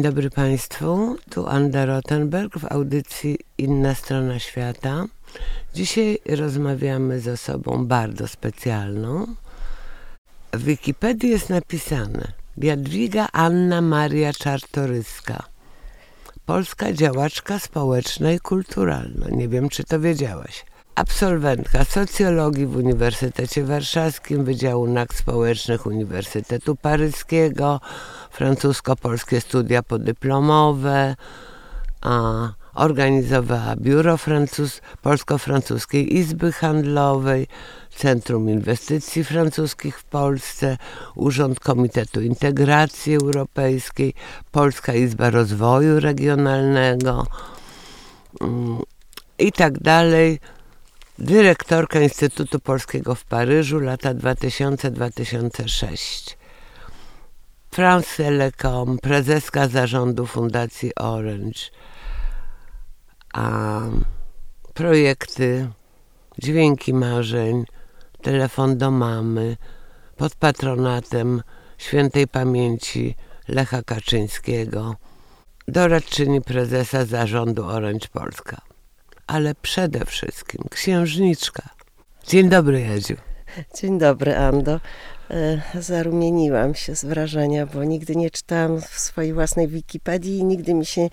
[0.00, 5.04] Dzień dobry Państwu, tu Anda Rottenberg w audycji Inna Strona Świata.
[5.74, 9.26] Dzisiaj rozmawiamy z osobą bardzo specjalną.
[10.52, 15.42] W Wikipedii jest napisane Jadwiga Anna Maria Czartoryska,
[16.46, 19.26] polska działaczka społeczna i kulturalna.
[19.30, 20.64] Nie wiem, czy to wiedziałaś
[20.94, 27.80] absolwentka socjologii w Uniwersytecie Warszawskim, Wydziału Nauk Społecznych Uniwersytetu Paryskiego,
[28.30, 31.16] francusko-polskie studia podyplomowe,
[32.00, 37.46] a organizowała biuro Francuz, Polsko-Francuskiej Izby Handlowej,
[37.90, 40.76] Centrum Inwestycji Francuskich w Polsce,
[41.14, 44.14] Urząd Komitetu Integracji Europejskiej,
[44.50, 47.26] Polska Izba Rozwoju Regionalnego
[48.40, 48.78] mm,
[49.38, 50.40] i tak dalej
[51.20, 56.36] dyrektorka Instytutu Polskiego w Paryżu lata 2000-2006.
[57.70, 61.60] France Telecom, prezeska zarządu Fundacji Orange,
[63.32, 63.80] a
[64.74, 65.68] projekty
[66.38, 67.64] Dźwięki Marzeń,
[68.22, 69.56] Telefon do Mamy,
[70.16, 71.42] pod patronatem
[71.78, 73.14] świętej pamięci
[73.48, 74.96] Lecha Kaczyńskiego,
[75.68, 78.69] doradczyni prezesa zarządu Orange Polska
[79.30, 81.62] ale przede wszystkim księżniczka.
[82.26, 83.14] Dzień dobry, Jadziu.
[83.80, 84.80] Dzień dobry, Ando.
[85.30, 90.74] E, zarumieniłam się z wrażenia, bo nigdy nie czytałam w swojej własnej Wikipedii i nigdy
[90.74, 91.08] mi się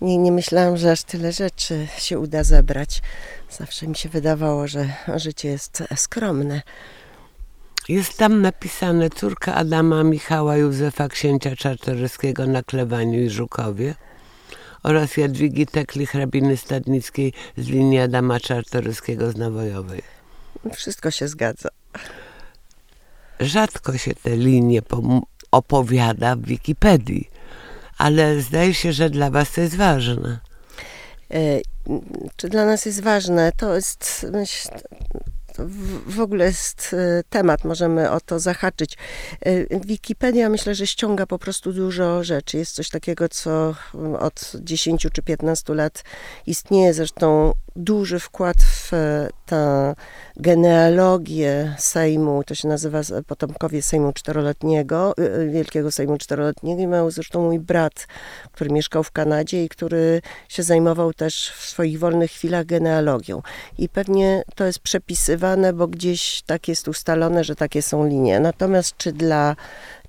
[0.00, 3.02] nie, nie myślałam, że aż tyle rzeczy się uda zebrać.
[3.50, 6.62] Zawsze mi się wydawało, że życie jest skromne.
[7.88, 13.94] Jest tam napisane córka Adama Michała Józefa księcia Czartoryskiego na Klewaniu i Żukowie
[14.82, 20.02] oraz Jadwigi Tekli hrabiny Stadnickiej z linii Adama Czartoryskiego z Nawojowej.
[20.74, 21.68] Wszystko się zgadza.
[23.40, 24.82] Rzadko się te linie
[25.50, 27.30] opowiada w Wikipedii,
[27.98, 30.40] ale zdaje się, że dla was to jest ważne.
[31.30, 31.60] E,
[32.36, 33.52] czy dla nas jest ważne?
[33.56, 34.68] To jest myśl,
[36.06, 38.96] w ogóle jest e, temat, możemy o to zahaczyć.
[39.40, 42.58] E, Wikipedia myślę, że ściąga po prostu dużo rzeczy.
[42.58, 43.74] Jest coś takiego, co
[44.20, 46.04] od 10 czy 15 lat
[46.46, 46.94] istnieje.
[46.94, 49.94] Zresztą duży wkład w e, tę
[50.36, 55.14] genealogię Sejmu, to się nazywa potomkowie Sejmu Czteroletniego,
[55.50, 58.06] Wielkiego Sejmu Czteroletniego i miał zresztą mój brat,
[58.52, 63.42] który mieszkał w Kanadzie i który się zajmował też w swoich wolnych chwilach genealogią.
[63.78, 68.40] I pewnie to jest przepisywane, bo gdzieś tak jest ustalone, że takie są linie.
[68.40, 69.56] Natomiast czy dla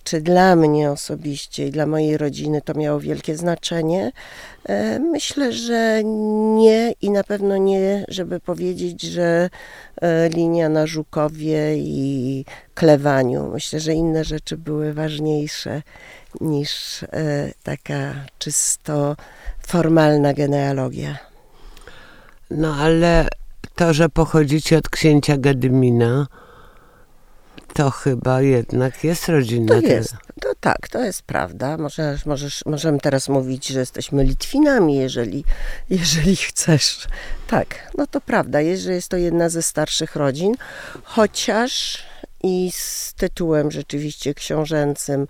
[0.03, 4.11] czy dla mnie osobiście i dla mojej rodziny to miało wielkie znaczenie?
[4.65, 6.01] E, myślę, że
[6.55, 9.49] nie i na pewno nie, żeby powiedzieć, że
[10.01, 13.49] e, linia na Żukowie i klewaniu.
[13.53, 15.81] Myślę, że inne rzeczy były ważniejsze
[16.41, 17.07] niż e,
[17.63, 19.15] taka czysto
[19.67, 21.17] formalna genealogia.
[22.51, 23.27] No ale
[23.75, 26.27] to, że pochodzicie od księcia Gedymina,
[27.73, 31.77] to chyba jednak jest rodzinna To jest, to tak, to jest prawda.
[31.77, 35.43] Możesz, możesz, możemy teraz mówić, że jesteśmy Litwinami, jeżeli,
[35.89, 37.07] jeżeli chcesz.
[37.47, 40.55] Tak, no to prawda, jest, że jest to jedna ze starszych rodzin,
[41.03, 42.03] chociaż
[42.43, 45.27] i z tytułem rzeczywiście książęcym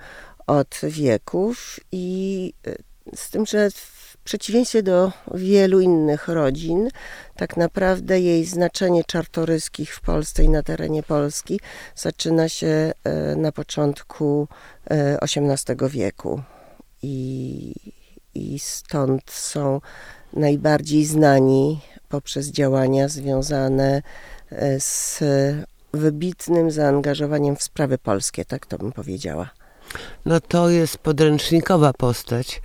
[0.48, 2.76] od wieków i e,
[3.16, 3.70] z tym, że
[4.24, 6.90] w przeciwieństwie do wielu innych rodzin,
[7.36, 11.60] tak naprawdę jej znaczenie czartoryskich w Polsce i na terenie Polski
[11.96, 12.68] zaczyna się
[13.04, 14.48] e, na początku
[15.22, 16.42] XVIII e, wieku.
[17.02, 17.76] I,
[18.36, 19.82] I stąd są
[20.34, 24.02] najbardziej znani poprzez działania związane
[24.52, 25.20] e, z
[25.94, 29.50] wybitnym zaangażowaniem w sprawy polskie, tak to bym powiedziała.
[30.26, 32.62] No to jest podręcznikowa postać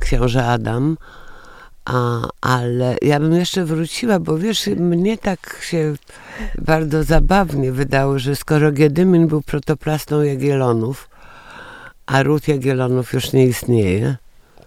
[0.00, 0.96] książę Adam.
[1.84, 5.94] A, ale ja bym jeszcze wróciła, bo wiesz, mnie tak się
[6.58, 11.08] bardzo zabawnie wydało, że skoro Giedymin był protoplastą Jagiellonów,
[12.06, 14.16] a ród Jagiellonów już nie istnieje,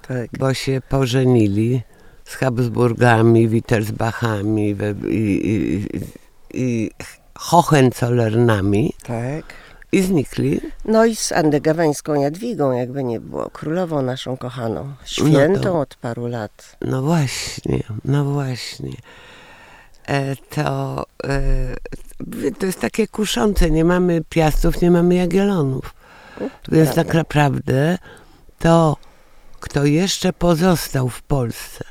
[0.08, 0.30] tak.
[0.40, 1.82] bo się pożenili
[2.26, 4.76] z Habsburgami, Wittelsbachami i,
[5.08, 5.88] i, i,
[6.54, 6.92] i
[7.36, 8.94] Hohenzollernami.
[9.08, 9.61] Tak
[9.92, 10.62] i znikli.
[10.86, 15.96] No i z Andegaweńską Jadwigą, jakby nie było, królową naszą kochaną, świętą no to, od
[15.96, 16.78] paru lat.
[16.82, 18.92] No właśnie, no właśnie.
[20.08, 25.94] E, to, e, to jest takie kuszące, nie mamy Piastów, nie mamy Jagiellonów.
[26.72, 27.04] Więc Prawda.
[27.04, 27.98] tak naprawdę
[28.60, 28.98] to,
[29.60, 31.84] kto jeszcze pozostał w Polsce,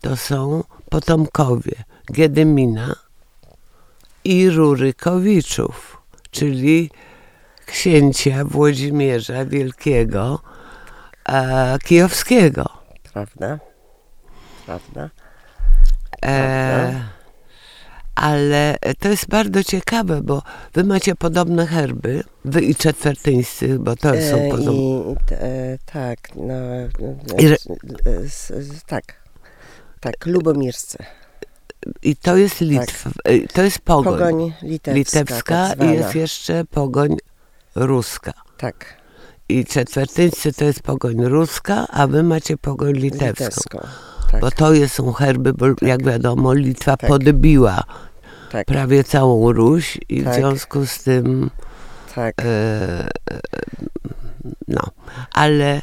[0.00, 1.72] to są potomkowie
[2.06, 2.96] Gedymina
[4.24, 6.90] i Rurykowiczów, czyli
[7.68, 10.40] księcia Włodzimierza Wielkiego,
[11.28, 12.64] e, kijowskiego.
[13.12, 13.58] Prawda?
[14.66, 15.10] Prawda?
[16.24, 17.00] E,
[18.14, 20.42] ale to jest bardzo ciekawe, bo
[20.74, 24.72] wy macie podobne herby, wy i czetwertyńscy, bo to są E, podobne.
[24.72, 26.88] I, e, tak, no, e,
[27.38, 27.56] I e,
[28.24, 29.04] s- s- tak,
[30.00, 30.98] tak, lubomirscy.
[32.02, 34.28] I to jest Litw, e, to jest pogoń, Tak.
[34.30, 37.16] Pogoń litewska, litewska tak i jest jeszcze pogoń
[37.78, 38.32] ruska.
[38.56, 38.96] Tak,
[39.48, 43.44] I czetwertyńscy to jest pogoń ruska, a wy macie pogoń litewską.
[43.44, 43.78] litewską.
[44.30, 47.10] Tak, Bo to jest, są herby, bo jak wiadomo, Litwa Tak.
[47.10, 47.82] podbiła
[48.50, 50.34] tak, prawie całą Ruś i w Tak.
[50.34, 51.50] związku z tym,
[52.14, 52.34] tak.
[52.40, 53.40] e, e,
[54.68, 54.82] no,
[55.32, 55.82] ale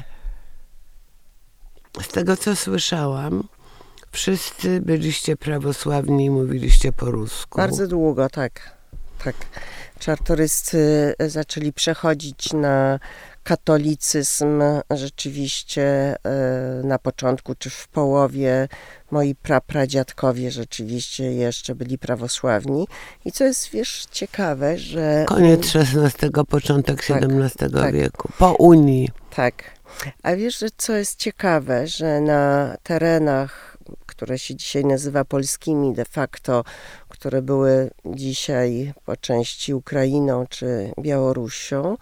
[2.01, 3.43] z tego co słyszałam,
[4.11, 7.57] wszyscy byliście prawosławni i mówiliście po rusku.
[7.57, 8.75] Bardzo długo, tak.
[9.23, 9.35] Tak.
[10.05, 12.99] Czartoryscy zaczęli przechodzić na
[13.43, 16.15] katolicyzm rzeczywiście e,
[16.83, 18.67] na początku czy w połowie.
[19.11, 22.87] Moi prapradziadkowie rzeczywiście jeszcze byli prawosławni.
[23.25, 25.25] I co jest, wiesz, ciekawe, że...
[25.27, 27.93] Koniec XVI, początek Tak, XVII tak.
[27.93, 29.09] wieku, po Unii.
[29.35, 29.63] Tak.
[30.23, 36.05] A wiesz, że co jest ciekawe, że na terenach, które się dzisiaj nazywa polskimi de
[36.05, 36.63] facto,
[37.25, 41.97] które były dzisiaj po części Ukrainą czy Białorusią,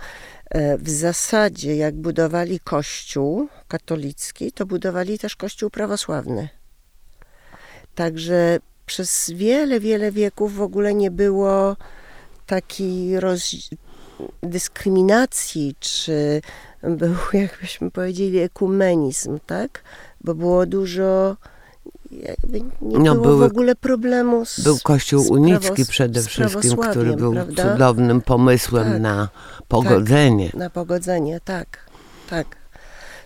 [0.49, 6.49] e, w zasadzie jak budowali kościół katolicki, to budowali też kościół prawosławny.
[7.95, 11.75] Także przez wiele, wiele wieków w ogóle nie było
[12.45, 13.55] takiej roz...
[14.41, 16.41] dyskryminacji, czy
[16.83, 19.83] był, jakbyśmy powiedzieli, ekumenizm, tak?
[20.21, 21.37] Bo było dużo,
[22.21, 27.15] jakby nie No, było były- w ogóle problemu z Był kościół unicki przede wszystkim, który
[27.15, 27.71] był prawda?
[27.71, 29.01] cudownym pomysłem Tak.
[29.01, 29.29] na
[29.67, 30.49] pogodzenie.
[30.53, 31.77] Na pogodzenie, tak,
[32.29, 32.63] tak.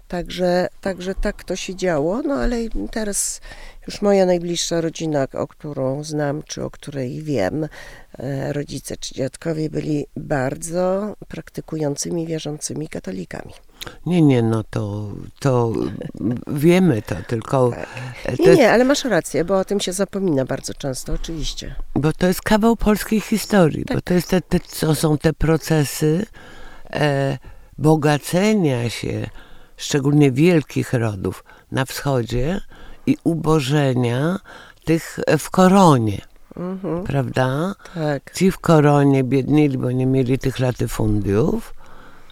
[0.08, 2.58] Także, także tak to się działo, no ale
[2.92, 3.42] teraz
[3.88, 7.68] już moja najbliższa rodzina, o którą znam, czy o której wiem,
[8.20, 13.54] e, rodzice czy dziadkowie byli bardzo praktykującymi, wierzącymi katolikami.
[14.06, 15.08] Nie, nie, no to,
[15.40, 15.74] to
[16.48, 17.72] wiemy to, tylko
[18.26, 18.40] Tak.
[18.40, 21.76] Nie, jest, nie, ale masz rację, bo o tym się zapomina bardzo często, oczywiście.
[21.96, 24.04] bo to jest kawał polskiej historii, bo Tak.
[24.04, 26.26] to jest te, te, to są te procesy
[26.94, 27.38] e,
[27.78, 29.30] bogacenia się,
[29.78, 32.62] szczególnie wielkich rodów na wschodzie
[33.06, 34.40] i ubożenia
[34.86, 36.22] tych w koronie,
[36.58, 37.76] Mhm, prawda?
[37.96, 41.74] tak, Ci w koronie biednili, bo nie mieli tych latyfundiów,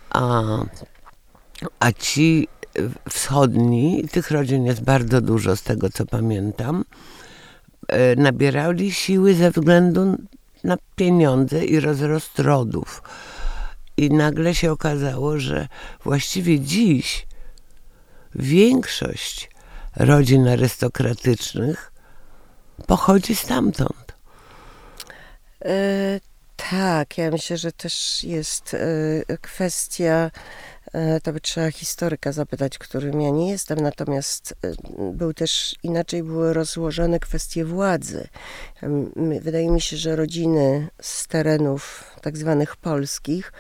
[0.09, 0.41] a,
[1.79, 2.47] a ci
[3.09, 6.85] wschodni, tych rodzin jest bardzo dużo z tego co pamiętam,
[7.87, 10.17] e, nabierali siły ze względu
[10.63, 13.03] na pieniądze i rozrost rodów.
[13.97, 15.67] I nagle się okazało, że
[16.03, 17.27] właściwie dziś
[18.35, 19.49] większość
[19.95, 21.91] rodzin arystokratycznych
[22.87, 24.15] pochodzi stamtąd.
[25.65, 26.19] E,
[26.69, 30.31] tak, ja myślę, że też jest e, kwestia, e,
[31.23, 34.73] to by trzeba historyka zapytać, którym ja nie jestem, natomiast e,
[35.13, 38.27] był też, inaczej były rozłożone kwestie władzy.
[39.41, 43.53] Wydaje mi się, że rodziny z terenów tak zwanych polskich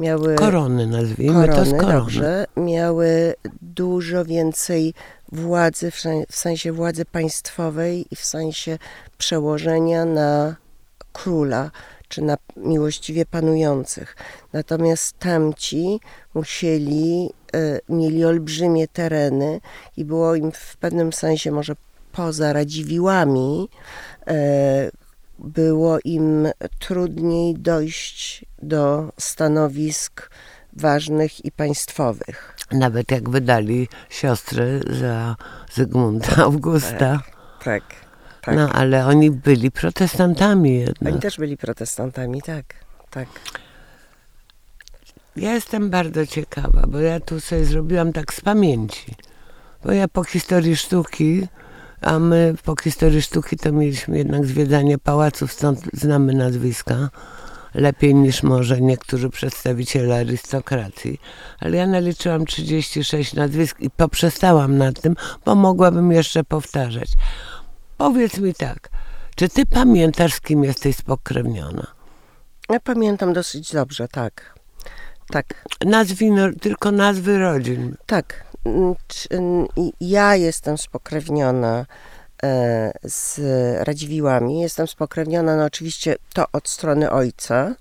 [0.00, 1.92] miały Korony nazwijmy to z korony, korony.
[1.92, 4.94] dobrze, miały dużo więcej
[5.32, 5.90] władzy,
[6.30, 8.78] w sensie władzy państwowej i w sensie
[9.18, 10.56] przełożenia na
[11.12, 11.70] króla,
[12.08, 14.16] czy na miłościwie panujących.
[14.52, 16.00] Natomiast tamci
[16.34, 19.60] musieli, e, mieli olbrzymie tereny
[19.96, 21.74] i było im w pewnym sensie może
[22.12, 23.68] poza Radziwiłami,
[24.26, 24.90] e,
[25.38, 26.48] było im
[26.78, 30.30] trudniej dojść do stanowisk
[30.72, 32.56] ważnych i państwowych.
[32.72, 35.36] Nawet jak wydali siostrę za
[35.72, 36.98] Zygmunta Augusta.
[36.98, 38.07] Tak, tak.
[38.56, 41.12] No, ale oni byli protestantami jednak.
[41.12, 42.64] Oni też byli protestantami, tak,
[43.10, 43.28] tak.
[45.36, 49.14] Ja jestem bardzo ciekawa, bo ja tu sobie zrobiłam tak z pamięci.
[49.84, 51.48] Bo ja po historii sztuki,
[52.00, 57.08] a my po historii sztuki to mieliśmy jednak zwiedzanie pałaców, stąd znamy nazwiska
[57.74, 61.20] lepiej niż może niektórzy przedstawiciele arystokracji.
[61.60, 67.08] Ale ja naliczyłam 36 nazwisk i poprzestałam nad tym, bo mogłabym jeszcze powtarzać.
[67.98, 68.88] Powiedz mi tak,
[69.36, 71.86] czy ty pamiętasz, z kim jesteś spokrewniona?
[72.70, 74.54] Ja pamiętam dosyć dobrze, tak.
[75.30, 77.96] Tak, Nazwij no, tylko nazwy rodzin.
[78.06, 78.44] tak.
[78.64, 78.94] Mm,
[79.30, 79.66] mm,
[80.00, 81.86] Ja jestem spokrewniona
[82.42, 83.40] e, z
[83.88, 84.60] Radziwiłami.
[84.60, 87.74] Jestem spokrewniona, no oczywiście to od strony ojca.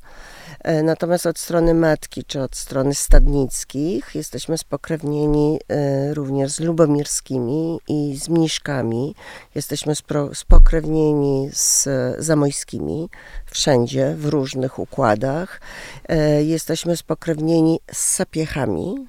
[0.63, 7.79] E, natomiast od strony matki, czy od strony stadnickich, jesteśmy spokrewnieni e, również z lubomirskimi
[7.87, 9.15] i z mniszkami.
[9.55, 9.93] Jesteśmy
[10.33, 11.87] spokrewnieni z
[12.17, 13.09] zamojskimi,
[13.45, 15.61] wszędzie, w różnych układach.
[16.09, 19.07] E, jesteśmy spokrewnieni z sapiechami.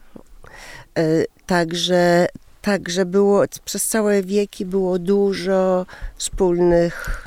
[1.47, 2.29] Także
[2.63, 5.87] Także było, przez całe wieki było dużo
[6.17, 7.25] wspólnych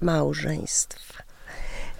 [0.00, 1.07] małżeństw.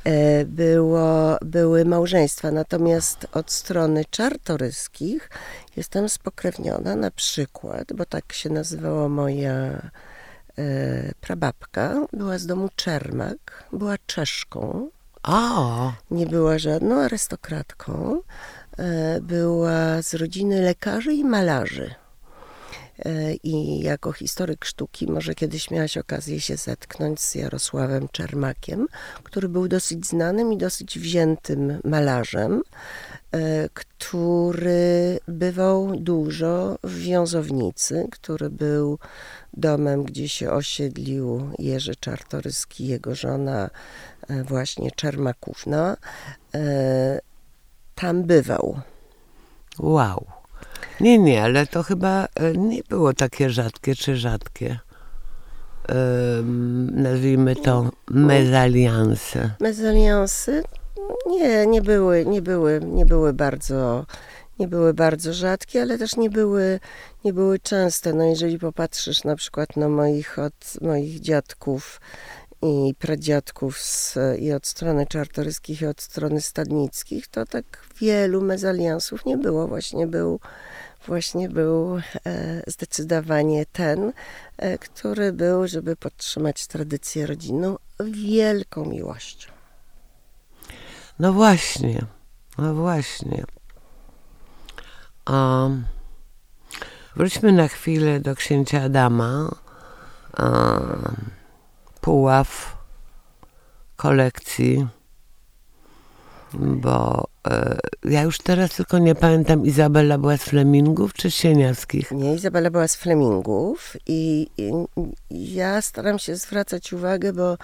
[0.09, 5.31] E, było, były małżeństwa, natomiast od strony czartoryskich
[5.77, 9.81] jestem spokrewniona na przykład, bo tak się nazywała moja e,
[11.21, 14.91] prababka, była z domu Czermak, była Czeszką.
[15.23, 15.93] A.
[16.11, 18.21] Nie była żadną arystokratką.
[18.79, 21.95] E, była z rodziny lekarzy i malarzy.
[23.05, 28.87] E, I jako historyk sztuki może kiedyś miałaś okazję się zetknąć z Jarosławem Czermakiem,
[29.25, 32.63] który był dosyć znanym i dosyć wziętym malarzem,
[33.33, 38.99] e, który bywał dużo w Wiązownicy, który był
[39.55, 43.71] domem, gdzie się osiedlił Jerzy Czartoryski, jego żona
[44.45, 45.97] właśnie Czermakówna
[47.95, 48.81] tam bywał.
[49.79, 50.38] Wow.
[51.01, 54.79] Nie, nie, ale to chyba e, nie było takie rzadkie czy rzadkie.
[56.93, 59.51] Nazwijmy to mezalianse.
[59.61, 60.63] Mezaliansy?
[61.27, 64.07] Nie, nie były, nie były, nie były bardzo,
[64.59, 66.81] nie były bardzo rzadkie, ale też nie były,
[67.25, 68.13] nie były częste.
[68.13, 72.01] No jeżeli popatrzysz na przykład na moich, od moich dziadków,
[72.63, 77.65] i pradziadków z, i od strony czartoryskich, i od strony stadnickich, to tak
[78.01, 79.69] wielu mezaliansów nie było.
[79.69, 80.41] Właśnie był,
[81.07, 82.01] właśnie był e,
[82.67, 84.13] zdecydowanie ten,
[84.57, 89.53] e, który był, żeby podtrzymać tradycję rodzinną, wielką miłością.
[91.19, 92.05] No właśnie,
[92.59, 93.45] no właśnie.
[95.31, 95.85] Um,
[97.17, 99.51] wróćmy na chwilę do księcia Adama.
[100.39, 101.31] Um,
[102.01, 102.77] puław
[103.97, 104.87] kolekcji,
[106.55, 112.11] bo e, ja już teraz tylko nie pamiętam, Izabela była z Flemingów czy Sieniawskich?
[112.11, 114.73] Nie, Izabela była z Flemingów i, i
[115.31, 117.57] ja staram się zwracać uwagę, bo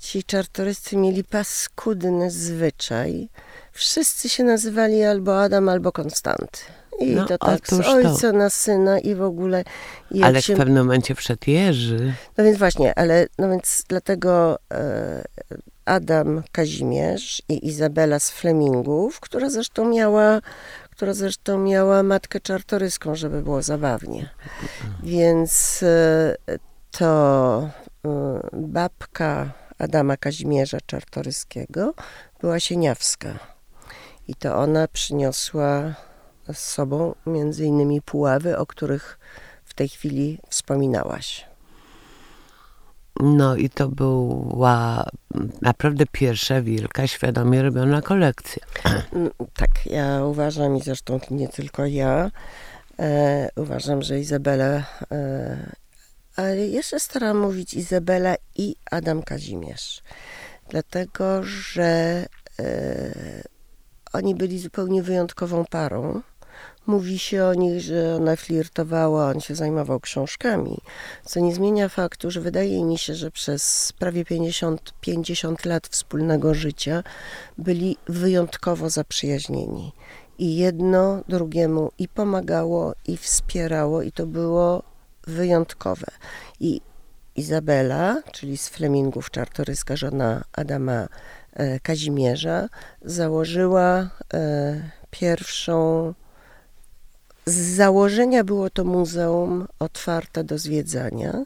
[0.00, 3.28] ci czartoryscy mieli paskudny zwyczaj.
[3.72, 6.60] Wszyscy się nazywali albo Adam, albo Konstanty.
[7.00, 8.32] I no, to tak z ojca to.
[8.32, 9.64] na syna i w ogóle.
[10.22, 10.54] ale się...
[10.54, 12.14] w pewnym momencie wszedł Jerzy.
[12.38, 15.24] No więc właśnie, ale no więc dlatego e,
[15.84, 20.40] Adam Kazimierz i Izabela z Flemingów, która zresztą miała
[20.90, 24.30] która zresztą miała matkę czartoryską, żeby było zabawnie.
[25.02, 26.58] Więc e,
[26.90, 27.70] to
[28.04, 31.94] e, babka Adama Kazimierza Czartoryskiego
[32.40, 33.38] była Sieniawska.
[34.28, 35.94] I to ona przyniosła
[36.52, 39.18] z sobą między innymi Puławy, o których
[39.64, 41.46] w tej chwili wspominałaś.
[43.20, 45.06] No i to była
[45.62, 48.66] naprawdę pierwsza wielka, świadomie robiona kolekcja.
[49.12, 52.30] Mm, tak, ja uważam i zresztą nie tylko ja,
[52.98, 55.72] e, uważam, że Izabela, e,
[56.36, 60.02] ale jeszcze staram mówić Izabela i Adam Kazimierz,
[60.68, 62.26] dlatego, że
[62.60, 63.44] e,
[64.12, 66.20] oni byli zupełnie wyjątkową parą.
[66.86, 70.78] Mówi się o nich, że ona flirtowała, on się zajmował książkami,
[71.24, 76.54] co nie zmienia faktu, że wydaje mi się, że przez prawie 50, 50 lat wspólnego
[76.54, 77.02] życia
[77.58, 79.92] byli wyjątkowo zaprzyjaźnieni.
[80.38, 84.82] I jedno drugiemu i pomagało, i wspierało, i to było
[85.26, 86.06] wyjątkowe.
[86.60, 86.80] I
[87.36, 91.08] Izabela, czyli z Flemingów Czartoryska, żona Adama
[91.52, 92.68] e, Kazimierza,
[93.02, 96.14] założyła e, pierwszą
[97.46, 101.44] z założenia było to muzeum otwarte do zwiedzania,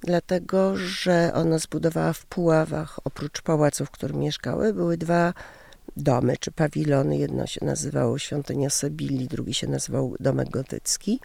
[0.00, 5.32] dlatego że ona zbudowała w Puławach, oprócz pałacu, w którym mieszkały, były dwa
[5.96, 7.16] domy czy pawilony.
[7.16, 11.20] Jedno się nazywało Świątynia Sebilli, drugi się nazywał Domek Gotycki.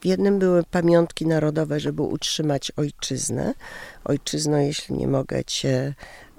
[0.00, 3.54] W jednym były pamiątki narodowe, żeby utrzymać ojczyznę.
[4.04, 5.94] Ojczyzno, jeśli nie mogę cię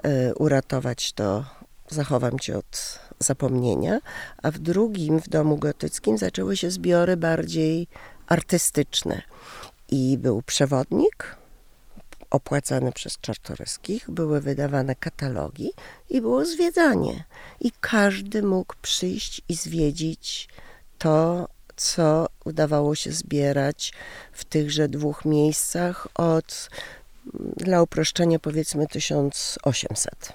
[0.05, 1.45] y, uratować, to
[1.91, 3.99] zachowam cię od zapomnienia,
[4.43, 7.87] a w drugim, w domu gotyckim, zaczęły się zbiory bardziej
[8.27, 9.21] artystyczne.
[9.91, 11.35] I był przewodnik
[12.29, 15.71] opłacany przez Czartoryskich, były wydawane katalogi
[16.09, 17.23] i było zwiedzanie.
[17.59, 20.49] I każdy mógł przyjść i zwiedzić
[20.97, 23.93] to, co udawało się zbierać
[24.33, 26.69] w tychże dwóch miejscach od,
[27.57, 30.33] dla uproszczenia, powiedzmy 1800.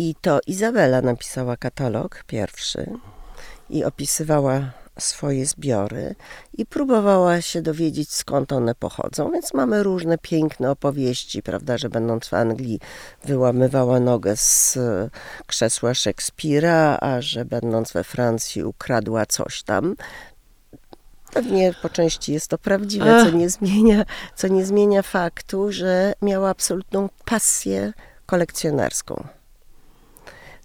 [0.00, 2.90] I to Izabela napisała katalog pierwszy
[3.70, 6.14] i opisywała swoje zbiory
[6.58, 9.30] i próbowała się dowiedzieć, skąd one pochodzą.
[9.32, 12.80] Więc mamy różne piękne opowieści, prawda, że będąc w Anglii
[13.24, 15.10] wyłamywała nogę z e,
[15.46, 19.96] krzesła Szekspira, a że będąc we Francji ukradła coś tam.
[21.32, 24.04] Pewnie po części jest to prawdziwe, co nie, zmienia,
[24.36, 27.92] co nie zmienia faktu, że miała absolutną pasję
[28.26, 29.39] kolekcjonerską.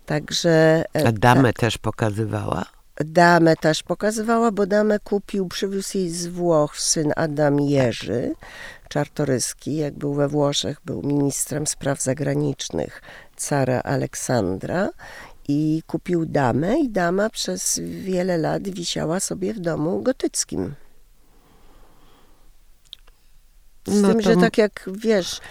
[0.06, 0.84] Także.
[0.96, 2.66] E, A damę tak, też pokazywała?
[3.06, 8.36] Damę też pokazywała, bo damę kupił, przywiózł jej z Włoch syn Adam Jerzy
[8.90, 9.76] Czartoryski.
[9.76, 13.02] Jak był we Włoszech, był ministrem spraw zagranicznych
[13.36, 14.90] cara Aleksandra
[15.48, 20.76] i kupił damę i dama przez wiele lat wisiała sobie w domu gotyckim.
[23.88, 24.30] Z no tym, to...
[24.30, 25.42] że tak jak wiesz,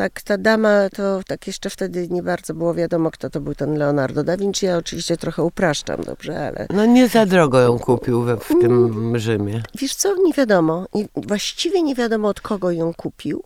[0.00, 3.78] tak ta dama, to tak jeszcze wtedy nie bardzo było wiadomo, kto to był ten
[3.78, 4.66] Leonardo da Vinci.
[4.66, 6.66] Ja oczywiście trochę upraszczam, dobrze, ale...
[6.70, 9.62] No nie za drogo ją kupił we, w tym Rzymie.
[9.74, 10.86] Wiesz co, nie wiadomo.
[11.16, 13.42] właściwie nie wiadomo od kogo ją kupił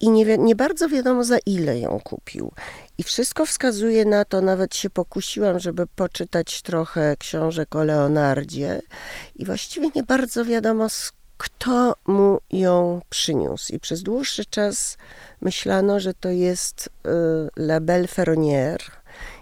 [0.00, 2.52] i nie, nie bardzo wiadomo za ile ją kupił.
[2.98, 8.82] I wszystko wskazuje na to, nawet się pokusiłam, żeby poczytać trochę książek o Leonardzie
[9.36, 10.88] i właściwie nie bardzo wiadomo
[11.38, 13.74] kto mu ją przyniósł.
[13.74, 14.96] I przez dłuższy czas
[15.40, 17.10] myślano, że to jest y,
[17.60, 18.90] La Belle Ferronnière,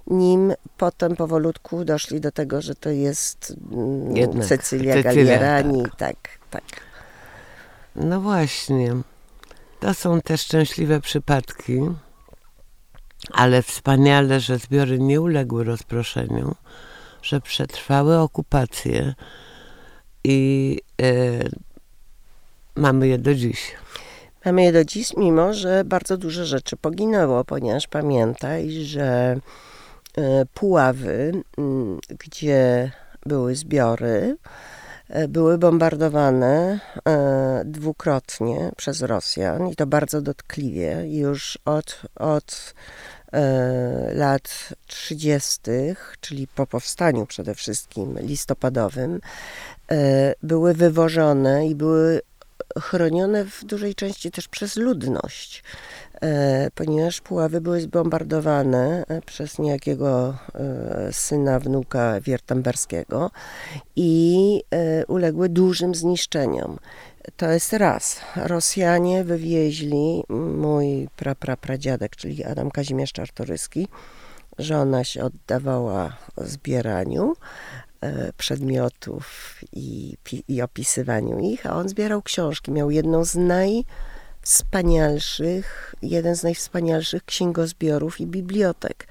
[0.06, 5.82] nim potem powolutku doszli do tego, że to jest mm, Jednak, Cecylia, Gallierani.
[5.82, 5.96] Tak.
[5.96, 6.80] tak, tak.
[7.96, 8.96] No właśnie.
[9.80, 11.80] To są te szczęśliwe przypadki,
[13.30, 16.54] ale wspaniale, że zbiory nie uległy rozproszeniu,
[17.22, 19.14] że przetrwały okupację
[20.24, 21.50] i y,
[22.76, 23.74] mamy je do dziś.
[24.44, 29.36] Mamy je do dziś, mimo że bardzo dużo rzeczy poginęło, ponieważ pamiętaj, że
[30.18, 31.32] e, Puławy,
[32.08, 32.92] gdzie
[33.26, 34.36] były zbiory,
[35.08, 42.74] e, były bombardowane e, dwukrotnie przez Rosjan i to bardzo dotkliwie już od, od
[44.14, 45.60] lat 30.,
[46.20, 49.20] czyli po powstaniu przede wszystkim listopadowym,
[50.42, 52.20] były wywożone i były
[52.80, 55.62] chronione w dużej części też przez ludność,
[56.20, 63.30] e, ponieważ Puławy były zbombardowane e, przez niejakiego e, syna, wnuka Wiertamberskiego
[63.96, 64.62] i
[65.08, 66.78] uległy dużym zniszczeniom.
[67.36, 68.20] To jest raz.
[68.36, 70.24] Rosjanie wywieźli,
[70.56, 73.88] mój praprapradziadek, czyli Adam Kazimierz Czartoryski,
[74.58, 77.34] żona się oddawała zbieraniu,
[78.36, 80.16] przedmiotów i,
[80.48, 82.70] i opisywaniu ich, a on zbierał książki.
[82.70, 89.06] Miał jedną z najwspanialszych, jeden z najwspanialszych księgozbiorów i bibliotek.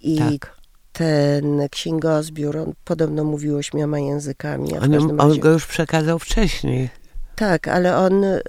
[0.00, 0.56] I tak.
[0.92, 4.78] ten księgozbiór, on podobno mówił ośmioma językami.
[4.78, 7.03] On, on go już przekazał wcześniej.
[7.36, 8.42] Tak, ale on, y,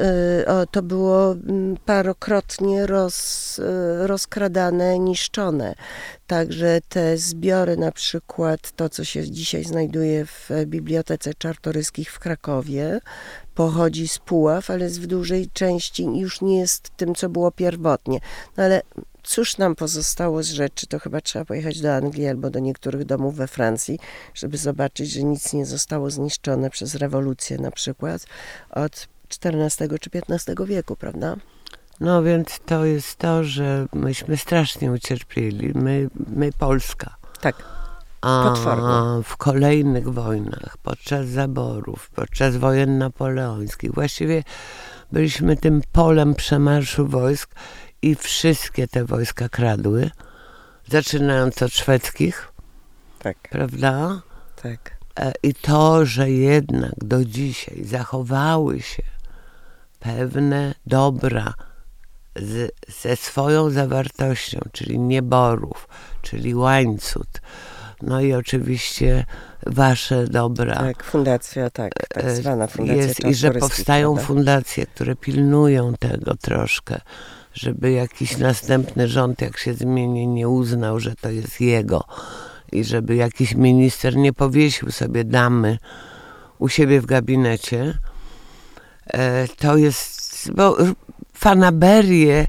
[0.72, 5.76] to było mm, parokrotnie roz, y, rozkradane, niszczone.
[6.28, 13.00] Także te zbiory, na przykład to, co się dzisiaj znajduje w Bibliotece Czartoryskich w Krakowie,
[13.56, 18.20] pochodzi z Puław, ale w dużej części już nie jest tym, co było pierwotnie.
[18.58, 18.82] No ale
[19.26, 23.36] cóż nam pozostało z rzeczy, to chyba trzeba pojechać do Anglii albo do niektórych domów
[23.36, 24.00] we Francji,
[24.34, 28.26] żeby zobaczyć, że nic nie zostało zniszczone przez rewolucję na przykład
[28.70, 29.08] od
[29.44, 31.36] XIV czy XV wieku, prawda?
[32.00, 37.16] No więc to jest to, że myśmy strasznie ucierpieli, my, my Polska.
[37.42, 37.56] Tak.
[38.22, 38.56] A
[39.24, 44.44] w kolejnych wojnach, podczas zaborów, podczas wojen napoleońskich, właściwie
[45.12, 47.56] byliśmy tym polem przemarszu wojsk
[48.06, 50.10] i wszystkie te wojska kradły,
[50.90, 52.52] zaczynając od szwedzkich,
[53.20, 53.38] tak.
[53.50, 54.22] prawda?
[54.62, 54.98] Tak.
[55.20, 59.04] E, I to, że jednak do dzisiaj zachowały się
[60.00, 61.54] pewne dobra
[62.36, 65.88] z, ze swoją zawartością, czyli nieborów,
[66.22, 67.26] czyli łańcuch,
[68.02, 69.26] no i oczywiście
[69.66, 70.76] wasze dobra.
[70.76, 74.28] Tak, fundacja, tak, tak e, zwana fundacja jest, I że powstają prawda?
[74.28, 77.02] fundacje, które pilnują tego troszkę,
[77.56, 82.04] żeby jakiś następny rząd, jak się zmieni, nie uznał, że to jest jego
[82.72, 85.78] i żeby jakiś minister nie powiesił sobie damy
[86.60, 88.00] u siebie w gabinecie.
[89.08, 90.78] E, to jest, bo
[91.34, 92.48] fanaberie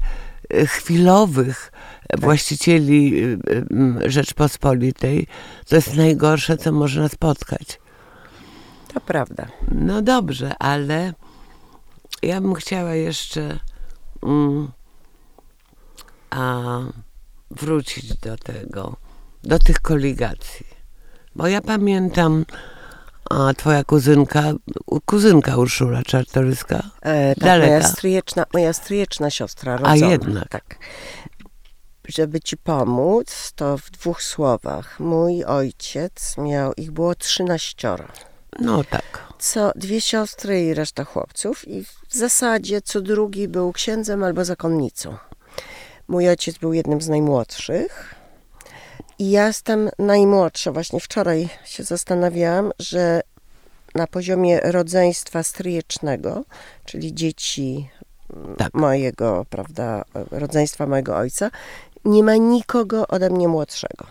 [0.49, 1.71] e, chwilowych
[2.07, 2.19] tak.
[2.19, 3.23] właścicieli
[4.03, 5.27] e, Rzeczpospolitej
[5.67, 7.79] to jest najgorsze, co można spotkać.
[8.93, 9.47] To prawda.
[9.71, 11.13] No dobrze, ale
[12.23, 13.59] ja bym chciała jeszcze
[14.23, 14.71] mm,
[16.37, 16.79] a
[17.51, 18.95] wrócić do tego
[19.43, 20.67] do tych koligacji.
[21.35, 22.45] Bo ja pamiętam,
[23.29, 24.43] a twoja kuzynka,
[25.05, 27.67] kuzynka Urszula Czartoryska, E, tak, Daleka.
[27.73, 29.95] moja stryjeczna, moja stryjeczna siostra rodzona.
[30.11, 30.47] jednak.
[30.49, 30.75] Tak.
[32.07, 34.99] Żeby ci pomóc, to w dwóch słowach.
[34.99, 38.07] Mój ojciec miał, ich było trzynaścioro.
[38.59, 39.27] no tak.
[39.39, 45.17] Co dwie siostry i reszta chłopców i w zasadzie co drugi był księdzem albo zakonnicą.
[46.07, 48.15] Mój ojciec był jednym z najmłodszych
[49.19, 50.71] i ja jestem najmłodsza.
[50.71, 53.21] Właśnie wczoraj się zastanawiałam, że
[53.95, 56.43] na poziomie rodzeństwa stryjecznego,
[56.85, 57.89] czyli dzieci
[58.57, 58.73] Tak.
[58.73, 61.51] mojego, prawda, rodzeństwa mojego ojca,
[62.05, 64.05] nie ma nikogo ode mnie młodszego.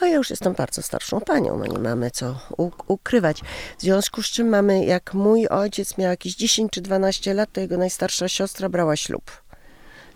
[0.00, 2.38] A ja już jestem bardzo starszą panią, no nie mamy co
[2.86, 3.42] ukrywać.
[3.78, 7.60] W związku z czym mamy, jak mój ojciec miał jakieś 10 czy 12 lat, to
[7.60, 9.47] jego najstarsza siostra brała ślub.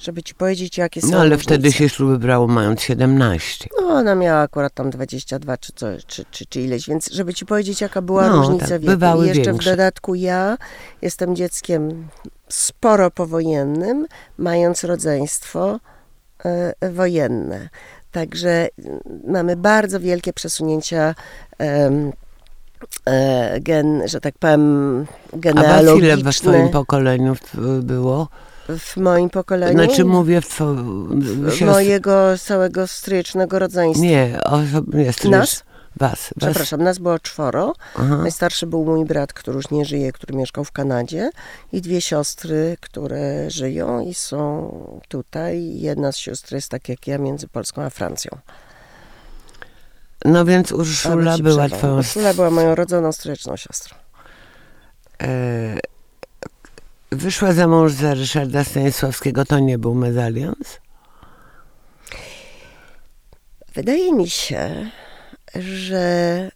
[0.02, 1.42] Żeby ci powiedzieć, jakie są No ale różnice.
[1.44, 3.68] wtedy się śluby brało mając 17.
[3.80, 7.46] No, ona miała akurat tam 22 czy, co, czy, czy, czy ileś, więc żeby ci
[7.46, 9.22] powiedzieć, jaka była No, różnica tak, wieku.
[9.22, 9.70] I jeszcze większe.
[9.70, 10.56] w dodatku ja
[11.02, 12.08] jestem dzieckiem
[12.48, 14.06] sporo powojennym,
[14.38, 15.80] mając rodzeństwo
[16.44, 17.68] e, wojenne.
[18.12, 21.14] Także mm, mamy bardzo wielkie przesunięcia
[21.60, 21.90] e,
[23.60, 25.00] gen, że tak powiem,
[25.32, 27.36] A was ile genealogiczne w twoim pokoleniu
[27.82, 28.28] było?
[28.78, 29.84] W moim pokoleniu.
[29.84, 31.22] Znaczy mówię w twoim...
[31.66, 34.06] mojego całego stryjecznego rodzeństwa.
[34.06, 35.64] Nie, osobnie jest Nas?
[35.96, 36.30] Was, was.
[36.38, 37.74] Przepraszam, nas było czworo.
[37.94, 38.16] Aha.
[38.16, 41.30] Najstarszy był mój brat, który już nie żyje, który mieszkał w Kanadzie
[41.72, 44.72] i dwie siostry, które żyją i są
[45.08, 45.80] tutaj.
[45.80, 48.38] Jedna z sióstr jest tak jak ja między Polską a Francją.
[50.24, 51.78] No więc Urszula była przerwę.
[51.78, 51.98] twoją...
[51.98, 53.96] Urszula była moją rodzoną stryczną siostrą.
[55.22, 55.78] E,
[57.12, 60.80] wyszła za mąż za Ryszarda Stanisławskiego, to nie był mezalians?
[63.74, 64.90] Wydaje mi się,
[65.54, 66.50] że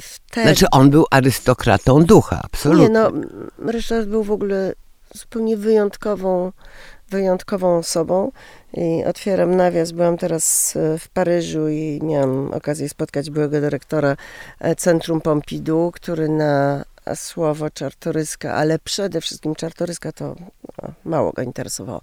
[0.00, 0.46] wtedy...
[0.46, 2.84] Znaczy on był arystokratą ducha, absolutnie.
[2.84, 3.12] Nie, no,
[3.58, 4.72] Ryszard był w ogóle
[5.14, 6.52] zupełnie wyjątkową,
[7.08, 8.32] wyjątkową osobą.
[8.74, 14.16] I otwieram nawias, byłam teraz e, w Paryżu i miałam okazję spotkać byłego dyrektora
[14.60, 16.84] e, Centrum Pompidou, który na
[17.14, 20.36] słowo Czartoryska, ale przede wszystkim Czartoryska to
[20.82, 22.00] no, mało go interesowało.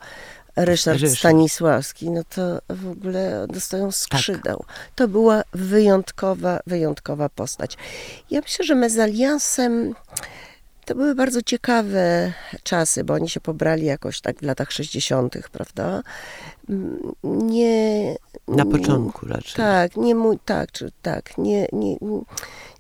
[0.56, 1.20] Ryszard Ryszard.
[1.20, 4.64] Stanisławski, no to w ogóle dostają skrzydeł.
[4.96, 7.78] To była wyjątkowa, wyjątkowa postać.
[8.32, 9.96] Ja myślę, że mezaliansem
[10.86, 16.02] to były bardzo ciekawe czasy, bo oni się pobrali jakoś tak w latach 60., prawda?
[16.70, 18.16] Mm, Nie.
[18.48, 19.56] Na początku raczej.
[19.56, 21.98] Tak, nie mu, tak, czy, tak, nie, nie,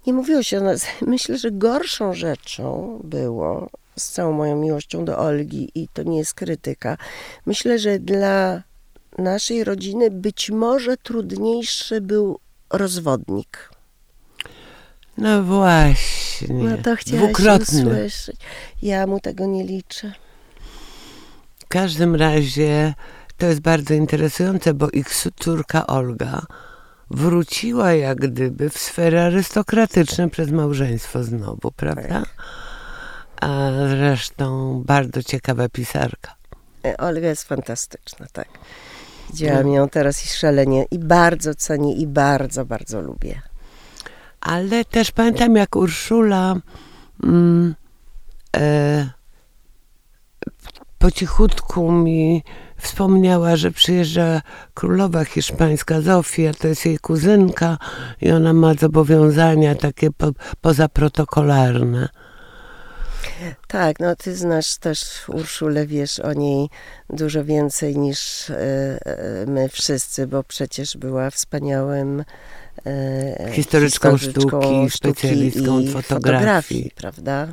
[0.07, 0.85] nie mówiło się o nas.
[1.01, 6.33] Myślę, że gorszą rzeczą było, z całą moją miłością do Olgi, i to nie jest
[6.33, 6.97] krytyka,
[7.45, 8.63] myślę, że dla
[9.17, 12.39] naszej rodziny być może trudniejszy był
[12.69, 13.74] rozwodnik.
[15.17, 16.55] No właśnie.
[16.55, 17.81] No to chciałaś Dwukrotny.
[17.81, 18.35] usłyszeć.
[18.81, 20.13] Ja mu tego nie liczę.
[21.59, 22.93] W każdym razie
[23.37, 25.07] to jest bardzo interesujące, bo ich
[25.39, 26.41] córka Olga
[27.11, 32.23] wróciła jak gdyby w sfery arystokratyczne przez małżeństwo znowu, prawda?
[33.41, 36.35] A zresztą bardzo ciekawa pisarka.
[36.85, 38.47] E, Olga jest fantastyczna, tak.
[39.29, 43.41] Widziałam ją teraz i szalenie, i bardzo cenię, i bardzo, bardzo lubię.
[44.45, 46.55] Ale też pamiętam, jak Urszula
[47.23, 47.75] mm,
[48.57, 49.09] e,
[50.97, 52.43] po cichutku mi
[52.77, 54.41] wspomniała, że przyjeżdża
[54.73, 57.77] królowa hiszpańska Zofia, to jest jej kuzynka
[58.21, 60.31] i ona ma zobowiązania takie po,
[60.61, 62.09] pozaprotokolarne.
[63.67, 66.69] Tak, no ty znasz też Urszulę, wiesz o niej
[67.09, 72.23] dużo więcej niż e, e, my wszyscy, bo przecież była wspaniałym
[72.85, 76.91] e, Historyczką sztuki, specjalistką i od fotografii.
[76.95, 77.47] prawda?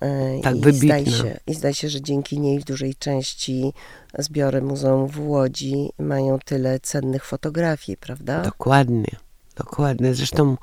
[0.00, 0.86] E, Tak, I wybitna.
[0.88, 3.72] zdaje, się, I zdaje się, że dzięki niej w dużej części
[4.18, 8.42] zbiory Muzeum w Łodzi mają tyle cennych fotografii, prawda?
[8.42, 9.10] Dokładnie,
[9.56, 10.14] dokładnie.
[10.14, 10.56] Zresztą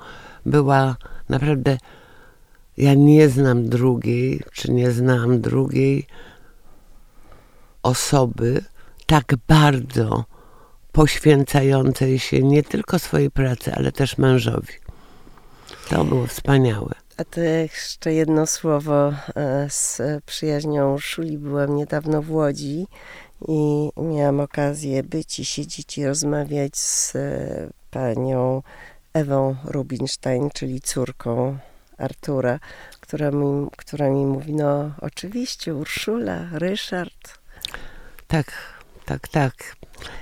[0.45, 0.95] była
[1.29, 1.77] naprawdę.
[2.77, 6.07] Ja nie znam drugiej, czy nie znam drugiej
[7.83, 8.61] osoby
[9.05, 10.25] tak bardzo
[10.95, 14.73] poświęcającej się nie tylko swojej pracy, ale też mężowi.
[15.89, 16.91] To było wspaniałe.
[17.17, 21.37] A to jeszcze jedno słowo e, z przyjaźnią Urszuli.
[21.37, 22.87] Byłam niedawno w Łodzi
[23.47, 28.61] i miałam okazję być i siedzieć i rozmawiać z e, panią
[29.13, 31.57] Ewą Rubinstein, czyli córką
[31.97, 32.59] Artura,
[32.99, 37.39] która mi, która mi mówi, no oczywiście Urszula, Ryszard.
[38.27, 38.51] Tak,
[39.05, 39.75] tak, tak.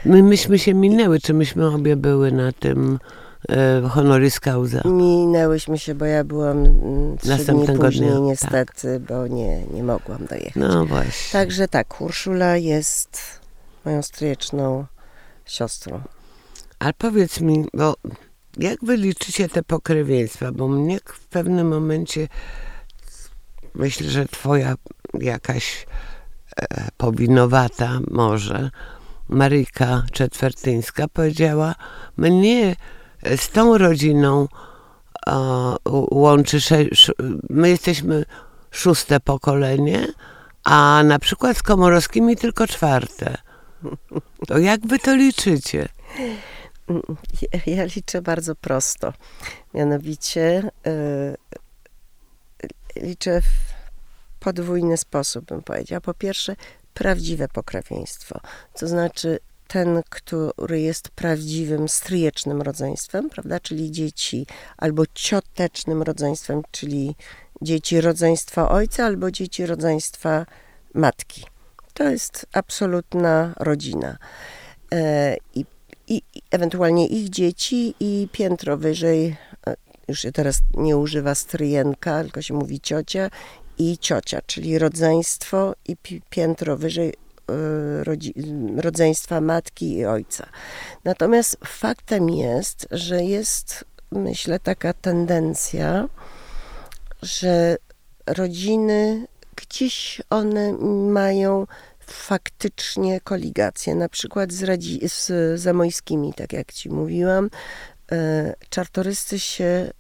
[0.05, 2.99] My, myśmy się minęły, czy myśmy obie były na tym
[3.49, 4.81] e, honoris causa.
[4.85, 9.83] Minęłyśmy się, bo ja byłam mm, trzy dni Następnego później dnia, niestety, bo nie, nie
[9.83, 10.55] mogłam dojechać.
[10.55, 11.31] No właśnie.
[11.39, 13.19] Także tak, Urszula jest
[13.85, 14.85] moją stryjeczną
[15.45, 16.01] siostrą.
[16.79, 17.95] Ale powiedz mi, bo
[18.57, 20.51] jak wy liczycie te pokrewieństwa?
[20.51, 22.27] Bo mnie w pewnym momencie
[23.73, 24.75] myślę, że twoja
[25.19, 25.85] jakaś
[26.61, 28.71] e, powinowata może
[29.29, 31.75] Maryjka Czetwertyńska powiedziała,
[32.17, 32.75] mnie
[33.37, 34.47] z tą rodziną
[35.27, 35.35] e,
[36.11, 36.57] łączy,
[37.49, 38.25] my jesteśmy
[38.71, 40.07] szóste pokolenie,
[40.63, 43.37] a na przykład z Komorowskimi tylko czwarte.
[44.47, 45.89] To jak wy to liczycie?
[47.41, 49.13] Ja, ja liczę bardzo prosto.
[49.73, 51.35] Mianowicie y,
[52.95, 53.73] liczę w
[54.39, 56.01] podwójny sposób, bym powiedziała.
[56.01, 56.55] Po pierwsze,
[56.93, 58.39] prawdziwe pokrewieństwo.
[58.79, 64.45] To znaczy ten, który jest prawdziwym stryjecznym rodzeństwem, prawda, czyli dzieci,
[64.77, 67.15] albo ciotecznym rodzeństwem, czyli
[67.61, 70.45] dzieci rodzeństwa ojca, albo dzieci rodzeństwa
[70.93, 71.45] matki.
[71.93, 74.17] To jest absolutna rodzina.
[74.93, 75.65] E, I,
[76.07, 79.35] i, i ewentualnie ich dzieci i piętro wyżej,
[79.67, 79.75] e,
[80.07, 83.29] już się teraz nie używa stryjenka, tylko się mówi ciocia
[83.77, 85.97] i ciocia, czyli rodzeństwo i
[86.29, 90.47] piętro wyżej e, rodzeństwa matki i ojca.
[91.03, 96.09] Natomiast faktem jest, że jest, myślę, taka tendencja,
[97.21, 97.77] że
[98.27, 100.73] rodziny gdzieś one
[101.11, 101.67] mają
[101.99, 107.49] faktycznie koligację, na przykład z, Radzi, z Zamojskimi, tak jak ci mówiłam.
[108.11, 109.91] E, czartoryscy się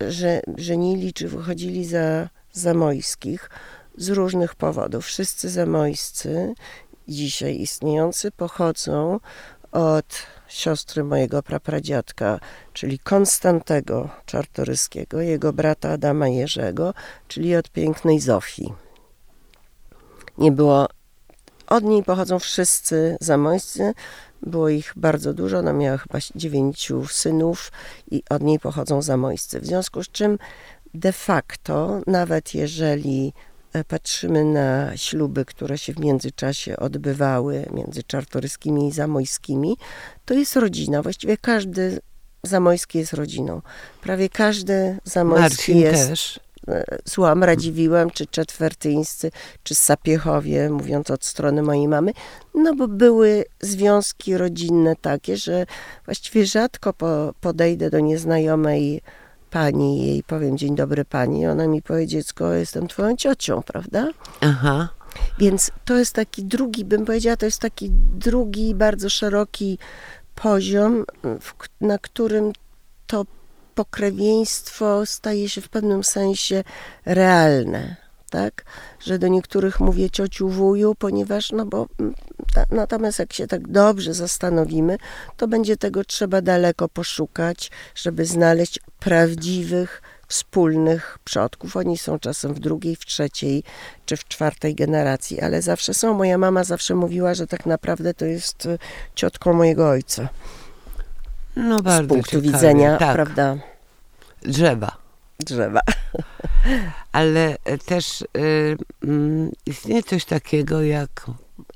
[0.00, 3.50] że, żenili czy wychodzili za Zamojskich
[3.96, 5.04] z różnych powodów.
[5.06, 6.54] Wszyscy Zamojscy
[7.08, 9.20] dzisiaj istniejący pochodzą
[9.72, 10.06] od
[10.48, 12.40] siostry mojego prapradziadka,
[12.72, 16.94] czyli Konstantego Czartoryskiego, jego brata Adama Jerzego,
[17.28, 18.72] czyli od pięknej Zofii.
[20.38, 20.88] Nie było
[21.66, 23.92] od niej pochodzą wszyscy zamojscy.
[24.42, 25.58] Było ich bardzo dużo.
[25.58, 27.72] Ona miała chyba dziewięciu synów
[28.10, 29.60] i od niej pochodzą zamojscy.
[29.60, 30.38] W związku z czym
[30.94, 33.32] de facto, nawet jeżeli
[33.72, 39.76] e, patrzymy na śluby, które się w międzyczasie odbywały między czartoryskimi i zamojskimi,
[40.24, 41.02] to jest rodzina.
[41.02, 42.00] Właściwie każdy
[42.42, 43.62] zamojski jest rodziną.
[44.02, 46.08] Prawie każdy zamojski Marcin jest.
[46.08, 46.40] też.
[47.08, 49.30] Słucham, Radziwiłłem, czy Czetwertyńscy,
[49.62, 52.12] czy Sapiechowie, mówiąc od strony mojej mamy,
[52.54, 55.66] no bo były związki rodzinne takie, że
[56.04, 59.02] właściwie rzadko po, podejdę do nieznajomej
[59.54, 64.08] pani jej powiem dzień dobry pani, ona mi powie dziecko, jestem twoją ciocią, prawda?
[64.40, 64.88] Aha.
[65.38, 69.78] Więc to jest taki drugi, bym powiedziała, to jest taki drugi, bardzo szeroki
[70.34, 71.04] poziom,
[71.40, 72.52] w, na którym
[73.06, 73.24] to
[73.74, 76.64] pokrewieństwo staje się w pewnym sensie
[77.06, 77.96] realne,
[78.34, 78.64] tak?
[79.00, 82.14] Że do niektórych mówię ciociu, wuju, ponieważ, no bo mm,
[82.54, 84.98] ta, natomiast jak się tak dobrze zastanowimy,
[85.36, 91.76] to będzie tego trzeba daleko poszukać, żeby znaleźć prawdziwych, wspólnych przodków.
[91.76, 93.62] Oni są czasem w drugiej, w trzeciej
[94.06, 96.14] czy w czwartej generacji, ale zawsze są.
[96.14, 98.78] Moja mama zawsze mówiła, że tak naprawdę to jest e,
[99.14, 100.28] ciotką mojego ojca.
[101.56, 102.52] No bardzo Z punktu ciekawie.
[102.52, 103.14] widzenia, tak.
[103.14, 103.56] prawda,
[104.42, 105.03] Drzewa.
[105.44, 105.80] Drzewa.
[107.12, 108.26] Ale e, też y,
[109.66, 111.26] istnieje coś takiego jak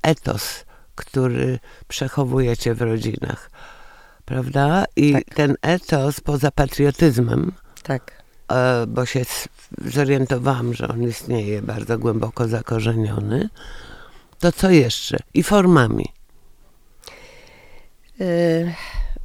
[0.01, 3.51] etos, który przechowujecie w rodzinach.
[4.25, 4.85] Prawda?
[4.95, 5.23] I Tak.
[5.35, 7.51] ten etos poza patriotyzmem,
[7.83, 8.23] Tak.
[8.51, 9.21] e, bo się
[9.85, 13.49] zorientowałam, że on istnieje bardzo głęboko zakorzeniony,
[14.39, 15.17] to co jeszcze?
[15.33, 16.05] I formami.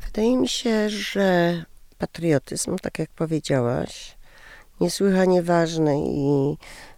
[0.07, 1.65] Wydaje mi się, że
[1.99, 4.17] patriotyzm, tak jak powiedziałaś,
[4.81, 6.57] niesłychanie ważny i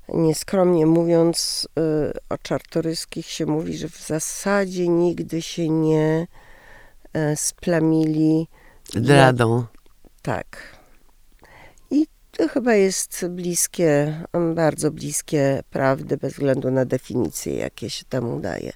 [0.08, 6.26] nieskromnie mówiąc, y, o czartoryskich się mówi, że w zasadzie nigdy się nie
[7.12, 8.48] e, splamili.
[8.94, 9.64] Zdradą.
[10.22, 10.76] Tak.
[11.90, 14.20] I to chyba jest bliskie,
[14.54, 18.72] bardzo bliskie prawdy, bez względu na definicje, jakie się temu daje.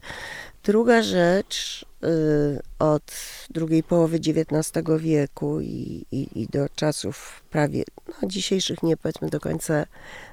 [0.71, 3.13] Druga rzecz, y, od
[3.51, 9.41] drugiej połowy XIX wieku i, i, i do czasów prawie no, dzisiejszych, nie powiedzmy do
[9.41, 9.87] końca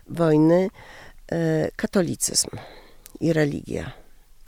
[0.10, 0.70] wojny,
[1.32, 1.36] y,
[1.76, 2.50] katolicyzm
[3.20, 3.92] i religia.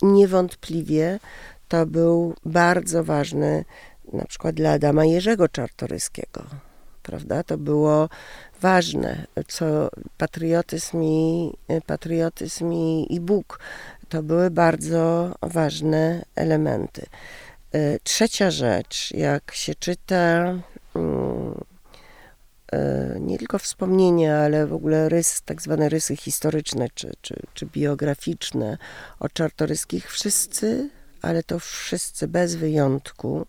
[0.02, 1.20] Niewątpliwie
[1.68, 3.66] to był bardzo ważny,
[4.14, 6.44] na przykład dla Adama Jerzego Czartoryskiego,
[7.04, 7.44] prawda?
[7.44, 8.10] To było
[8.62, 11.52] ważne, co patriotyzm i,
[11.86, 13.60] patriotyzm i, i Bóg
[14.10, 17.06] to były bardzo ważne elementy.
[17.76, 20.54] Y, Trzecia rzecz, jak się czyta
[20.96, 21.64] mm,
[22.72, 27.66] e, nie tylko wspomnienia, ale w ogóle rys, tak zwane rysy historyczne czy, czy, czy
[27.66, 28.78] biograficzne
[29.20, 30.90] o Czartoryskich, wszyscy
[31.22, 33.46] ale to wszyscy bez wyjątku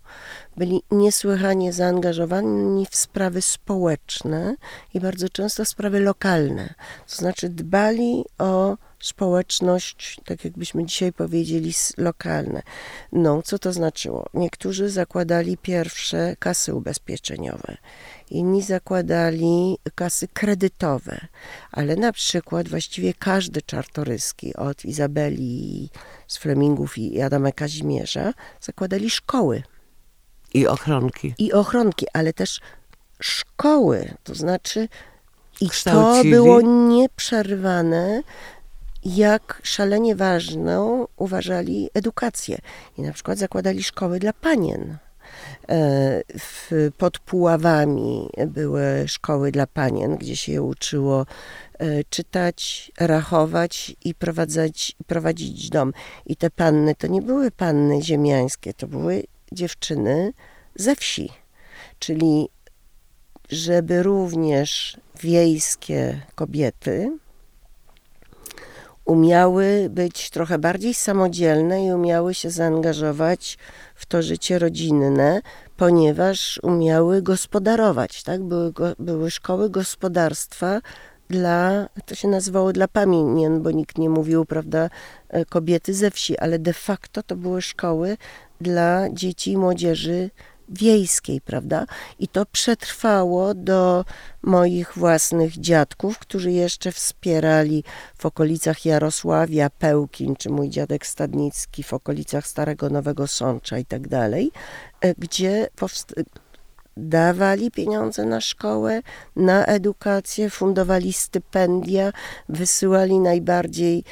[0.57, 4.57] byli niesłychanie zaangażowani w sprawy społeczne
[4.95, 6.75] i bardzo często sprawy lokalne.
[7.09, 12.63] To znaczy dbali o społeczność, tak jakbyśmy dzisiaj powiedzieli, lokalne.
[13.13, 14.27] No, co to znaczyło?
[14.35, 17.77] Niektórzy zakładali pierwsze kasy ubezpieczeniowe,
[18.31, 21.27] inni zakładali kasy kredytowe,
[21.73, 25.91] ale na przykład właściwie każdy czartoryski, od Izabeli
[26.27, 29.63] z Flemingów i Adama Kazimierza, zakładali szkoły.
[30.55, 31.35] I ochronki.
[31.39, 32.61] I ochronki, ale też
[33.21, 34.89] szkoły, to znaczy
[35.61, 38.23] i to było nieprzerwane
[39.05, 42.59] jak szalenie ważną uważali edukację.
[42.99, 44.97] I na przykład zakładali szkoły dla panien.
[45.69, 51.27] E, w, pod Puławami były szkoły dla panien, gdzie się je uczyło
[51.79, 55.93] e, czytać, rachować i prowadzić, prowadzić dom.
[56.27, 60.33] I te panny to nie były panny ziemiańskie, to były dziewczyny
[60.75, 61.31] ze wsi.
[61.99, 62.49] Czyli
[63.51, 67.19] żeby również wiejskie kobiety
[69.11, 73.59] umiały być trochę bardziej samodzielne i umiały się zaangażować
[73.95, 75.41] w to życie rodzinne,
[75.77, 78.23] ponieważ umiały gospodarować.
[78.23, 78.43] Tak?
[78.43, 80.81] Były, były szkoły gospodarstwa
[81.31, 84.91] dla, to się nazywało dla pamiętien, bo nikt nie mówił, prawda,
[85.29, 88.17] e, kobiety ze wsi, ale de facto to były szkoły
[88.61, 90.31] dla dzieci i młodzieży
[90.71, 91.87] wiejskiej, prawda?
[92.19, 94.05] I to przetrwało do
[94.43, 97.85] moich własnych dziadków, którzy jeszcze wspierali
[98.19, 104.09] w okolicach Jarosławia, Pełkin, czy mój dziadek Stadnicki w okolicach Starego Nowego Sącza i tak
[104.09, 104.53] dalej,
[105.01, 105.69] e, gdzie
[106.97, 109.01] dawali pieniądze na szkołę,
[109.37, 112.13] na edukację, fundowali stypendia,
[112.49, 114.05] wysyłali najbardziej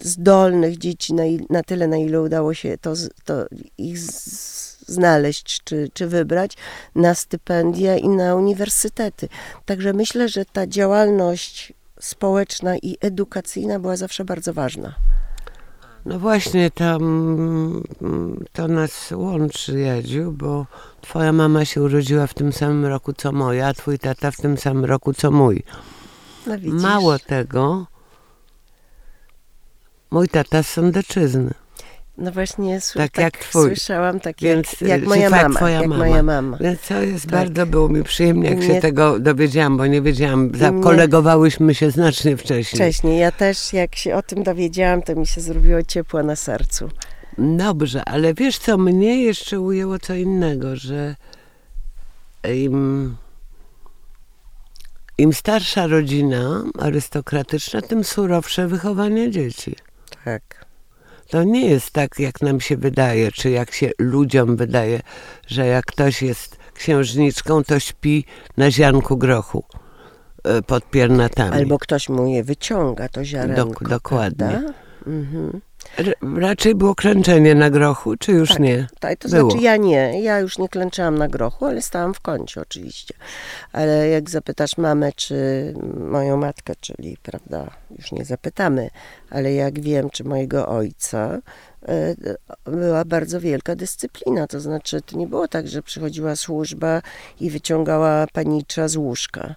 [0.00, 3.46] zdolnych dzieci na, na tyle, na ile udało się to, to
[3.78, 3.98] ich
[4.92, 6.56] znaleźć czy, czy wybrać
[6.94, 9.28] na stypendia i na uniwersytety.
[9.64, 14.94] Także myślę, że ta działalność społeczna i edukacyjna była zawsze bardzo ważna.
[16.04, 17.82] No właśnie, tam
[18.52, 20.66] to nas łączy, Jadziu, bo
[21.00, 24.58] twoja mama się urodziła w tym samym roku co moja, a twój tata w tym
[24.58, 25.62] samym roku co mój.
[26.46, 27.86] No Mało tego,
[30.10, 31.61] mój tata z Sądeczyzny.
[32.18, 33.66] No właśnie, tak, tak jak twój.
[33.66, 35.56] słyszałam, tak Więc, jak, jak moja mama.
[35.56, 36.04] Twoja jak mama.
[36.04, 36.56] moja mama.
[36.60, 37.32] Więc to jest tak.
[37.32, 42.82] bardzo, było mi przyjemnie, jak się tego dowiedziałam, bo nie wiedziałam, zakolegowałyśmy się znacznie wcześniej.
[42.82, 46.88] Wcześniej, ja też jak się o tym dowiedziałam, to mi się zrobiło ciepło na sercu.
[47.38, 51.16] Dobrze, ale wiesz co, mnie jeszcze ujęło co innego, że
[52.54, 53.16] im,
[55.18, 59.76] im starsza rodzina arystokratyczna, tym surowsze wychowanie dzieci.
[60.24, 60.61] Tak.
[61.32, 65.00] To nie jest tak, jak nam się wydaje, czy jak się ludziom wydaje,
[65.46, 68.24] że jak ktoś jest księżniczką, to śpi
[68.56, 69.64] na ziarnku grochu
[70.44, 71.56] e, pod piernatami.
[71.56, 73.64] Albo ktoś mu je wyciąga, to ziarenko.
[73.64, 74.62] Dok dokładnie.
[75.06, 75.60] Mhm.
[76.36, 78.86] Raczej było klęczenie na grochu, czy już tak, nie?
[79.00, 79.50] Tak, to było.
[79.50, 80.22] znaczy ja nie.
[80.22, 83.14] Ja już nie klęczałam na grochu, ale stałam w kącie oczywiście.
[83.72, 85.34] Ale jak zapytasz mamę, czy
[86.10, 88.90] moją matkę, czyli, prawda, już nie zapytamy,
[89.30, 91.38] ale jak wiem, czy mojego ojca,
[92.64, 94.46] była bardzo wielka dyscyplina.
[94.46, 97.02] To znaczy, to nie było tak, że przychodziła służba
[97.40, 99.54] i wyciągała panicza z łóżka.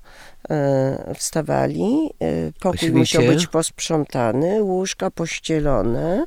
[0.50, 6.24] E, wstawali, e, pokój musiał być posprzątany, łóżka pościelone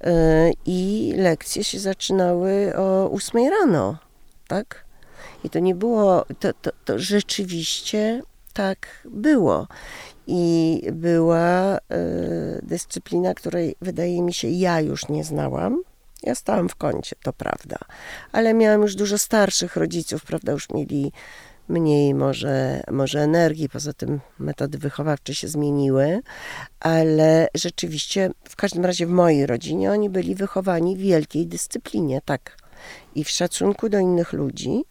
[0.00, 3.96] e, i lekcje się zaczynały o ósmej rano,
[4.48, 4.84] tak?
[5.44, 8.22] I to nie było, to, to, to rzeczywiście
[8.52, 9.66] tak było.
[10.26, 11.78] I była
[12.62, 15.82] dyscyplina, której wydaje mi się ja już nie znałam.
[16.22, 17.76] Ja stałam w kącie, to prawda,
[18.32, 21.12] ale miałam już dużo starszych rodziców, prawda, już mieli
[21.68, 26.20] mniej może, może energii, poza tym metody wychowawcze się zmieniły,
[26.80, 32.56] ale rzeczywiście, w każdym razie w mojej rodzinie, oni byli wychowani w wielkiej dyscyplinie, tak.
[33.14, 34.84] I w szacunku do innych ludzi,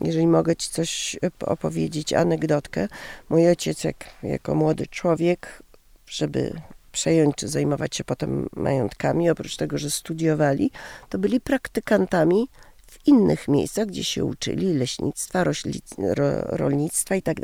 [0.00, 2.88] jeżeli mogę Ci coś opowiedzieć, anegdotkę.
[3.28, 5.62] Mój ojciec, jak, jako młody człowiek,
[6.06, 6.60] żeby
[6.92, 10.70] przejąć czy zajmować się potem majątkami, oprócz tego, że studiowali,
[11.08, 12.48] to byli praktykantami
[12.86, 17.36] w innych miejscach, gdzie się uczyli leśnictwa, rośli, ro, rolnictwa i tak.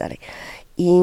[0.77, 1.01] I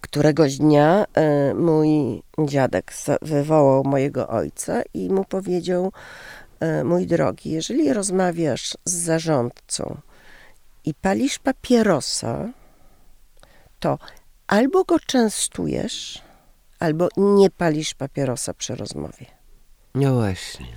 [0.00, 5.92] któregoś dnia e, mój dziadek wywołał mojego ojca i mu powiedział:
[6.60, 10.00] e, Mój drogi, jeżeli rozmawiasz z zarządcą
[10.84, 12.48] i palisz papierosa,
[13.80, 13.98] to
[14.46, 16.22] albo go częstujesz,
[16.78, 19.26] albo nie palisz papierosa przy rozmowie.
[19.94, 20.74] No właśnie.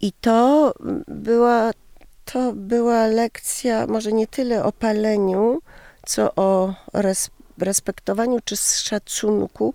[0.00, 0.72] I to
[1.08, 1.70] była,
[2.24, 5.62] to była lekcja może nie tyle o paleniu,
[6.06, 9.74] co o res, respektowaniu czy szacunku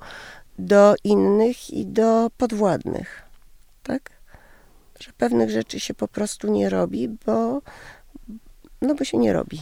[0.60, 3.24] do innych i do podwładnych.
[3.84, 4.10] Tak?
[5.00, 7.62] Że pewnych rzeczy się po prostu nie robi, bo,
[8.82, 9.62] no bo się nie robi.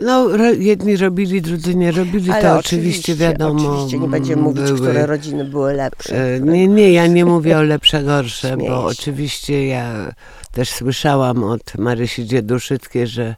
[0.00, 0.28] No,
[0.58, 3.70] jedni robili, drudzy nie robili, Ale to oczywiście, wiadomo.
[3.72, 6.34] Oczywiście nie będziemy mówić, były, które rodziny były lepsze.
[6.34, 10.12] e, Nie, nie, ja nie mówię o lepsze, gorsze, bo oczywiście ja
[10.52, 13.34] też słyszałam od Marysi Dzieduszyckiej, że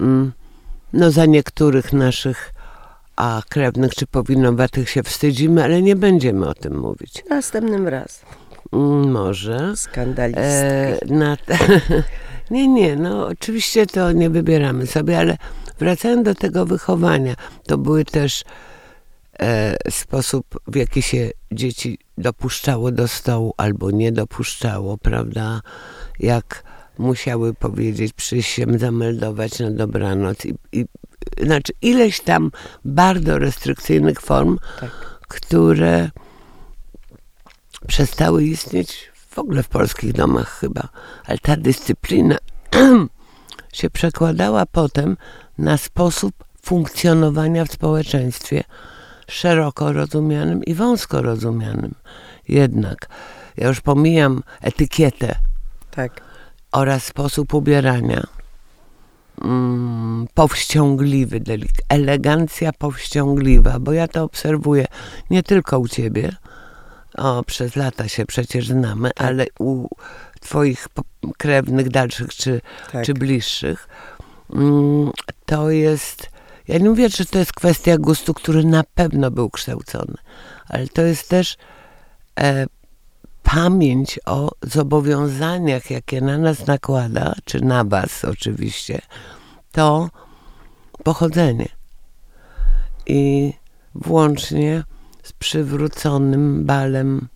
[0.00, 0.32] mm,
[0.92, 2.52] no za niektórych naszych
[3.16, 7.24] a krewnych czy powinowatych się wstydzimy, ale nie będziemy o tym mówić.
[7.30, 8.26] Następnym razem.
[8.76, 9.76] Mm, Może.
[9.76, 10.44] Skandalistki.
[10.44, 11.36] E, na
[12.50, 15.36] nie, nie, no oczywiście to nie wybieramy sobie, ale
[15.78, 17.34] wracając do tego wychowania,
[17.66, 18.44] to były też
[19.40, 25.60] e, sposób, w jaki się dzieci dopuszczało do stołu albo nie dopuszczało, prawda?
[26.18, 26.62] Jak
[26.98, 30.86] musiały powiedzieć, przyjść się zameldować na dobranoc i, i
[31.42, 32.50] znaczy ileś tam
[32.84, 34.90] bardzo restrykcyjnych form, Tak.
[35.28, 36.10] które
[37.88, 40.88] przestały istnieć w ogóle w polskich domach chyba.
[41.26, 42.36] Ale ta dyscyplina
[43.72, 45.16] się przekładała potem
[45.58, 48.64] na sposób funkcjonowania w społeczeństwie
[49.28, 51.94] szeroko rozumianym i wąsko rozumianym.
[52.48, 53.08] Jednak,
[53.56, 55.34] ja już pomijam etykietę
[55.90, 56.20] tak.
[56.72, 58.26] oraz sposób ubierania.
[59.42, 61.40] Mm, powściągliwy,
[61.88, 64.86] elegancja powściągliwa, bo ja to obserwuję
[65.30, 66.36] nie tylko u ciebie,
[67.16, 69.88] o, przez lata się przecież znamy, ale u
[70.40, 70.88] twoich
[71.38, 72.60] krewnych, dalszych czy,
[72.92, 73.04] Tak.
[73.04, 73.88] czy bliższych,
[74.54, 75.10] mm,
[75.46, 76.30] to jest,
[76.68, 80.14] ja nie mówię, że to jest kwestia gustu, który na pewno był kształcony,
[80.68, 81.56] ale to jest też
[82.40, 82.66] e,
[83.42, 89.02] pamięć o zobowiązaniach, jakie na nas nakłada, czy na was oczywiście,
[89.72, 90.10] to
[91.04, 91.68] pochodzenie.
[93.06, 93.52] I
[93.94, 94.84] włącznie
[95.26, 97.28] z przywróconym balem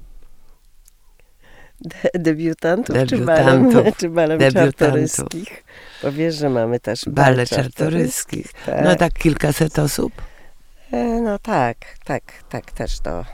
[1.81, 3.97] De- debiutantów, czy balem, Debiutantów.
[4.01, 4.77] czy balem Debiutantów.
[4.79, 5.65] czartoryskich.
[6.03, 8.53] Bo wiesz, że mamy też bal bale czartoryskich.
[8.67, 8.85] Tak.
[8.85, 10.13] No tak kilkaset osób.
[10.93, 13.25] E, No tak, tak, tak, też to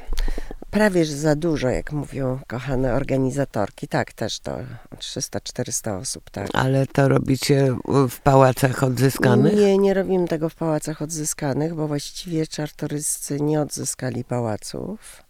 [0.71, 3.89] prawie że za dużo, jak mówią kochane organizatorki.
[3.89, 4.59] Tak, też to
[4.99, 6.49] 300-400 osób, tak.
[6.53, 7.77] Ale to robicie
[8.11, 9.57] w pałacach odzyskanych?
[9.57, 15.23] Nie, nie robimy tego w pałacach odzyskanych, bo właściwie czartoryscy nie odzyskali pałaców.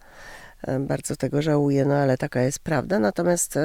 [0.62, 2.98] E, Bardzo tego żałuję, no ale taka jest prawda.
[2.98, 3.62] Natomiast e,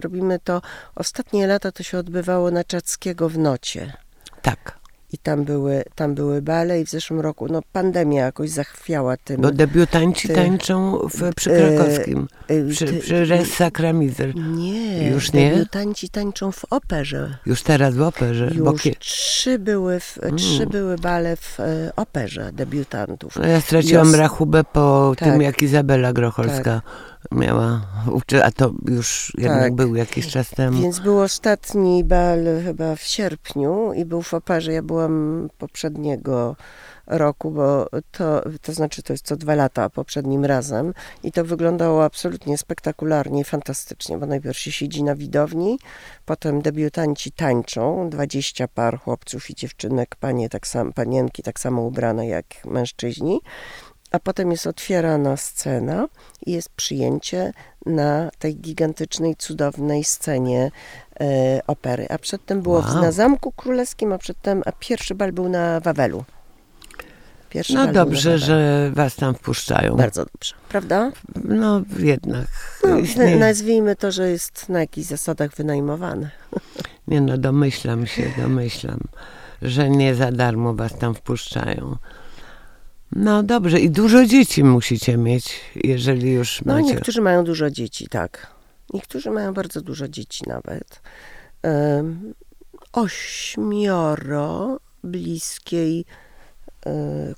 [0.00, 0.62] robimy to,
[0.94, 3.92] ostatnie lata to się odbywało na Czackiego w Nocie.
[4.42, 4.78] Tak,
[5.14, 9.40] I tam były, tam były bale i w zeszłym roku, no pandemia jakoś zachwiała tym.
[9.40, 13.26] bo debiutanci Ty- tańczą w, przy e, Krakowskim, y, przy, ty- przy.
[14.34, 15.50] Nie, Już nie?
[15.50, 17.36] debiutanci tańczą w operze.
[17.46, 18.50] Już teraz w operze.
[18.54, 18.58] Już
[18.98, 23.36] trzy były, w, trzy były bale w e, operze debiutantów.
[23.36, 25.28] No ja straciłam Jos- rachubę po Tak.
[25.28, 26.82] tym, jak Izabela Grocholska
[27.32, 27.80] miała,
[28.44, 29.74] a to już jednak Tak.
[29.74, 30.82] był jakiś czas temu.
[30.82, 34.72] Więc był ostatni bal chyba w sierpniu i był w operze.
[34.72, 36.56] Ja byłam poprzedniego
[37.06, 42.04] roku, bo to, to znaczy to jest co dwa lata poprzednim razem i to wyglądało
[42.04, 45.78] absolutnie spektakularnie i fantastycznie, bo najpierw się siedzi na widowni,
[46.24, 52.26] potem debiutanci tańczą, 20 par chłopców i dziewczynek, panie tak sam, panienki tak samo ubrane
[52.26, 53.40] jak mężczyźni,
[54.14, 56.06] a potem jest otwierana scena
[56.46, 57.52] i jest przyjęcie
[57.86, 60.70] na tej gigantycznej, cudownej scenie
[61.20, 62.06] e, opery.
[62.10, 63.02] A przedtem było Wow.
[63.02, 66.24] na Zamku Królewskim, a przedtem, a pierwszy bal był na Wawelu.
[67.50, 69.96] Pierwszy No dobrze, że was tam wpuszczają.
[69.96, 71.12] Bardzo dobrze, prawda?
[71.44, 72.46] No jednak.
[72.84, 76.30] No, istnieje- nazwijmy to, że jest na jakichś zasadach wynajmowane.
[77.08, 79.00] Nie no, domyślam się, domyślam,
[79.62, 81.96] że nie za darmo was tam wpuszczają.
[83.16, 86.86] No dobrze, i dużo dzieci musicie mieć, jeżeli już No, macie.
[86.86, 88.46] niektórzy mają dużo dzieci, tak.
[88.94, 91.00] Niektórzy mają bardzo dużo dzieci nawet.
[91.62, 92.34] Em,
[92.92, 96.04] ośmioro bliskiej
[96.86, 96.90] e,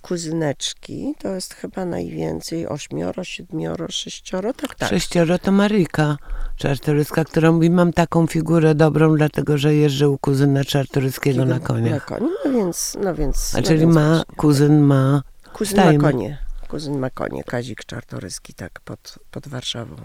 [0.02, 4.88] kuzyneczki, to jest chyba najwięcej, ośmioro, siedmioro, sześcioro, tak, tak.
[4.88, 6.16] Sześcioro to Maryjka
[6.56, 11.60] Czartoryska, która mówi, mam taką figurę dobrą, dlatego że jeżdżę u kuzyna Czartoryskiego na Na
[11.60, 12.04] koniach.
[12.06, 13.54] koniu, no więc, no więc.
[13.54, 14.34] A no czyli więc ma, właśnie.
[14.36, 15.22] kuzyn ma,
[15.56, 15.98] Kuzyn stajemy.
[15.98, 16.38] ma konie.
[16.68, 19.96] Kuzyn ma konie, Kazik Czartoryski, tak, pod, pod Warszawą.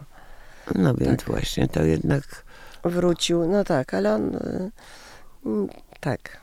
[0.75, 1.27] no więc Tak.
[1.29, 2.43] właśnie, to jednak
[2.83, 4.71] Wrócił, no tak, ale on y,
[5.45, 5.67] mm,
[5.99, 6.41] tak.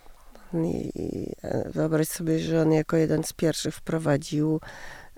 [0.54, 4.61] I, i, e, wyobraź sobie, że on jako jeden z pierwszych wprowadził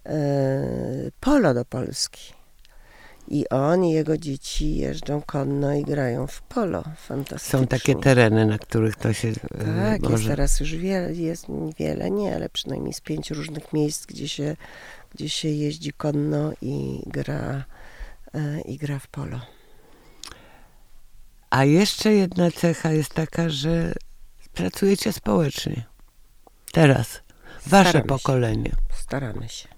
[0.07, 0.20] e,
[1.20, 2.32] polo do Polski.
[3.29, 6.83] I on i jego dzieci jeżdżą konno i grają w polo.
[6.97, 7.59] Fantastycznie.
[7.59, 9.35] Są takie tereny, na których to się e,
[9.77, 10.29] Tak, jest może...
[10.29, 11.47] teraz już wiele, jest
[11.79, 14.57] wiele, nie, ale przynajmniej z pięć różnych miejsc, gdzie się,
[15.14, 17.64] gdzie się jeździ konno i gra,
[18.35, 19.41] e, i gra w polo.
[21.51, 23.93] A jeszcze jedna cecha jest taka, że
[24.55, 25.85] pracujecie społecznie.
[26.73, 27.23] Teraz.
[27.66, 28.09] Wasze Staramy się.
[28.09, 28.73] pokolenie.
[28.95, 29.68] Staramy się.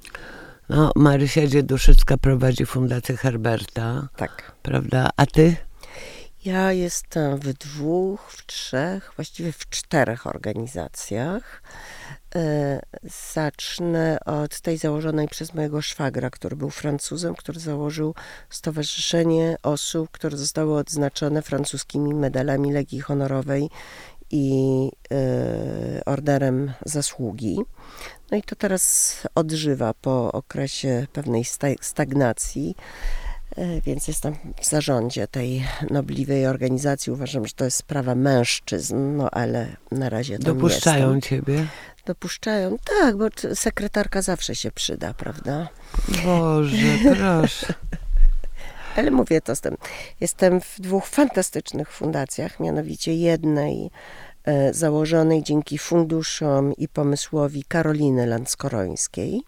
[0.69, 4.53] No, Marysia Dzieduszycka prowadzi Fundację Herberta, Tak.
[4.63, 5.11] prawda?
[5.17, 5.57] A ty?
[6.45, 11.63] Ja jestem w dwóch, w trzech, właściwie w czterech organizacjach.
[12.35, 12.81] E,
[13.35, 18.15] Zacznę od tej założonej przez mojego szwagra, który był Francuzem, który założył
[18.51, 23.71] Stowarzyszenie Osób, które zostały odznaczone francuskimi medalami Legii Honorowej
[24.33, 27.59] i e, Orderem Zasługi.
[28.31, 32.75] No i to teraz odżywa po okresie pewnej sta- stagnacji.
[33.57, 37.13] E, Więc jestem w zarządzie tej nobliwej organizacji.
[37.13, 41.21] Uważam, że to jest sprawa mężczyzn, no ale na razie tam Dopuszczają jestem.
[41.21, 41.67] ciebie?
[42.07, 45.69] Dopuszczają, tak, bo sekretarka zawsze się przyda, prawda?
[46.25, 46.77] Boże,
[47.17, 47.75] proszę.
[48.97, 49.77] Ale mówię to z tym.
[50.21, 53.91] Jestem w dwóch fantastycznych fundacjach, mianowicie jednej
[54.45, 59.43] e, założonej dzięki funduszom i pomysłowi Karoliny Landskorońskiej.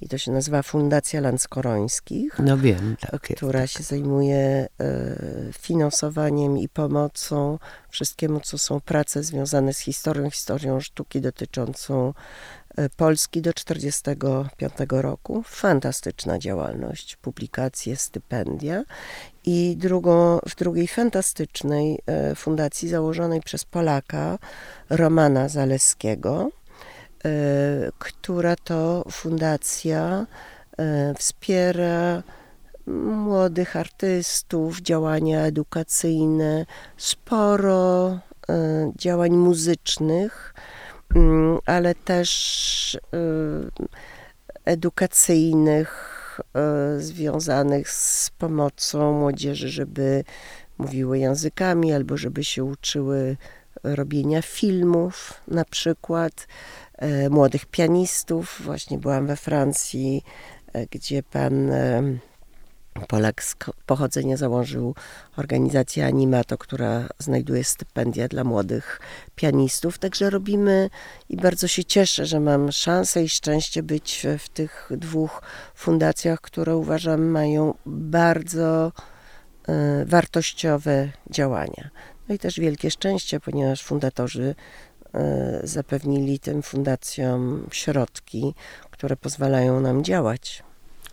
[0.00, 2.38] I to się nazywa Fundacja Landskorońskich.
[2.38, 3.36] No wiem, tak jest.
[3.36, 4.68] która się zajmuje e,
[5.52, 12.14] finansowaniem i pomocą wszystkiemu, co są prace związane z historią, historią sztuki dotyczącą
[12.76, 15.42] e, Polski do 1945 roku.
[15.42, 18.84] Fantastyczna działalność, publikacje, stypendia.
[19.44, 24.38] I drugą, w drugiej fantastycznej e, fundacji założonej przez Polaka,
[24.90, 26.50] Romana Zaleskiego,
[27.98, 30.26] która to fundacja
[30.78, 32.22] e, wspiera
[32.86, 36.66] młodych artystów, działania edukacyjne,
[36.96, 38.18] sporo e,
[38.96, 40.54] działań muzycznych,
[41.14, 43.18] mm, ale też e,
[44.64, 50.24] edukacyjnych, e, związanych z pomocą młodzieży, żeby
[50.78, 53.36] mówiły językami albo żeby się uczyły
[53.94, 56.46] robienia filmów na przykład,
[56.94, 58.60] e, młodych pianistów.
[58.64, 60.24] Właśnie byłam we Francji,
[60.72, 62.02] e, gdzie pan e,
[63.08, 63.56] Polak z
[63.86, 64.94] pochodzenia założył
[65.36, 69.00] organizację Animato, która znajduje stypendia dla młodych
[69.34, 69.98] pianistów.
[69.98, 70.90] Także robimy
[71.28, 75.42] i bardzo się cieszę, że mam szansę i szczęście być w tych dwóch
[75.74, 78.92] fundacjach, które uważam mają bardzo
[80.06, 81.90] wartościowe działania.
[82.28, 84.54] No i też wielkie szczęście, ponieważ fundatorzy
[85.14, 88.54] e, zapewnili tym fundacjom środki,
[88.90, 90.62] które pozwalają nam działać.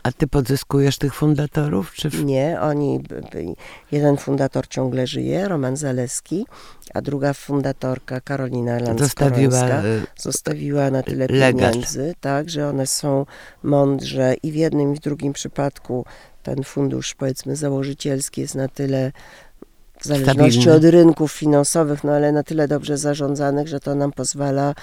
[0.04, 1.94] A ty pozyskujesz tych fundatorów?
[1.94, 2.26] Czy w...
[2.26, 3.04] Nie, oni,
[3.92, 6.46] jeden fundator ciągle żyje, Roman Zaleski,
[6.94, 11.74] a druga fundatorka, Karolina zostawiła Landskorońska, y, zostawiła na tyle legat.
[11.74, 13.26] pieniędzy, tak, że one są
[13.64, 16.06] mądrze i w jednym i w drugim przypadku
[16.44, 19.12] ten fundusz, powiedzmy, założycielski jest na tyle
[20.04, 20.88] w zależności Stabilny.
[20.88, 24.76] od rynków finansowych, no ale na tyle dobrze zarządzanych, że to nam pozwala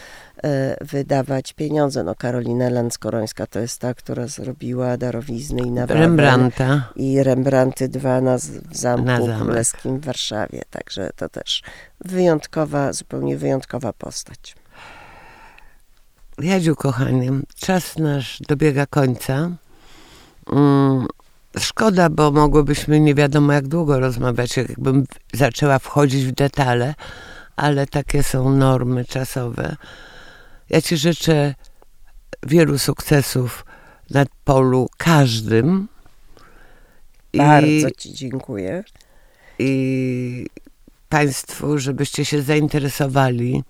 [0.45, 2.05] e, wydawać pieniądze.
[2.05, 6.93] No Karolina Landskorońska to jest ta, która zrobiła darowizny i na Wawel Rembrandta.
[6.97, 9.39] i Rembrandty II na, w Zamku Na zamek.
[9.39, 10.63] Królewskim w Warszawie.
[10.71, 11.63] Także to też
[12.05, 14.57] wyjątkowa, zupełnie wyjątkowa postać.
[16.39, 19.51] Jadziu, kochanie, czas nasz dobiega końca.
[21.59, 26.95] Szkoda, bo mogłybyśmy nie wiadomo jak długo rozmawiać, jakbym zaczęła wchodzić w detale,
[27.57, 29.77] ale takie są normy czasowe.
[30.71, 31.55] Ja Ci życzę
[32.47, 33.65] wielu sukcesów
[34.11, 35.89] na polu każdym.
[37.37, 38.85] Bardzo Ci dziękuję.
[39.59, 40.47] i
[41.09, 43.63] Państwu, żebyście się zainteresowali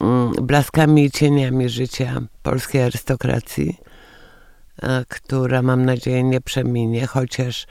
[0.00, 3.76] mm, blaskami i cieniami życia polskiej arystokracji,
[5.08, 7.66] która mam nadzieję nie przeminie, chociaż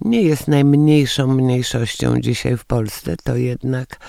[0.00, 4.00] nie jest najmniejszą mniejszością dzisiaj w Polsce, to jednak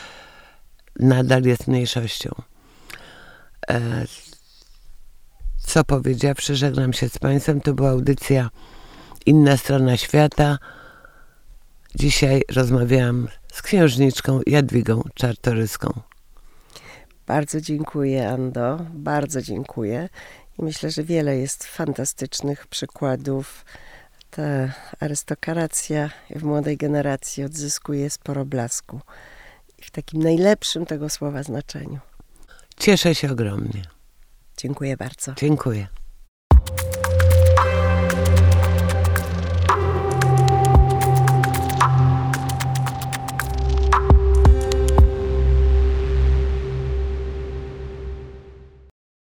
[1.00, 2.30] nadal jest mniejszością.
[3.70, 4.06] E,
[5.60, 7.62] Co powiedziawszy, żegnam się z Państwem.
[7.62, 8.50] To była audycja
[9.26, 10.58] Inna Strona Świata.
[11.96, 16.02] Dzisiaj rozmawiałam z księżniczką Jadwigą Czartoryską.
[17.28, 18.78] Bardzo dziękuję, Ando.
[18.94, 20.10] Bardzo dziękuję.
[20.60, 23.66] Myślę, że wiele jest fantastycznych przykładów
[24.30, 24.44] ta
[25.00, 29.02] arystokracja w młodej generacji odzyskuje sporo blasku.
[29.82, 32.00] W takim najlepszym tego słowa znaczeniu.
[32.78, 33.84] Cieszę się ogromnie.
[34.58, 35.34] Dziękuję bardzo.
[35.34, 35.88] Dziękuję.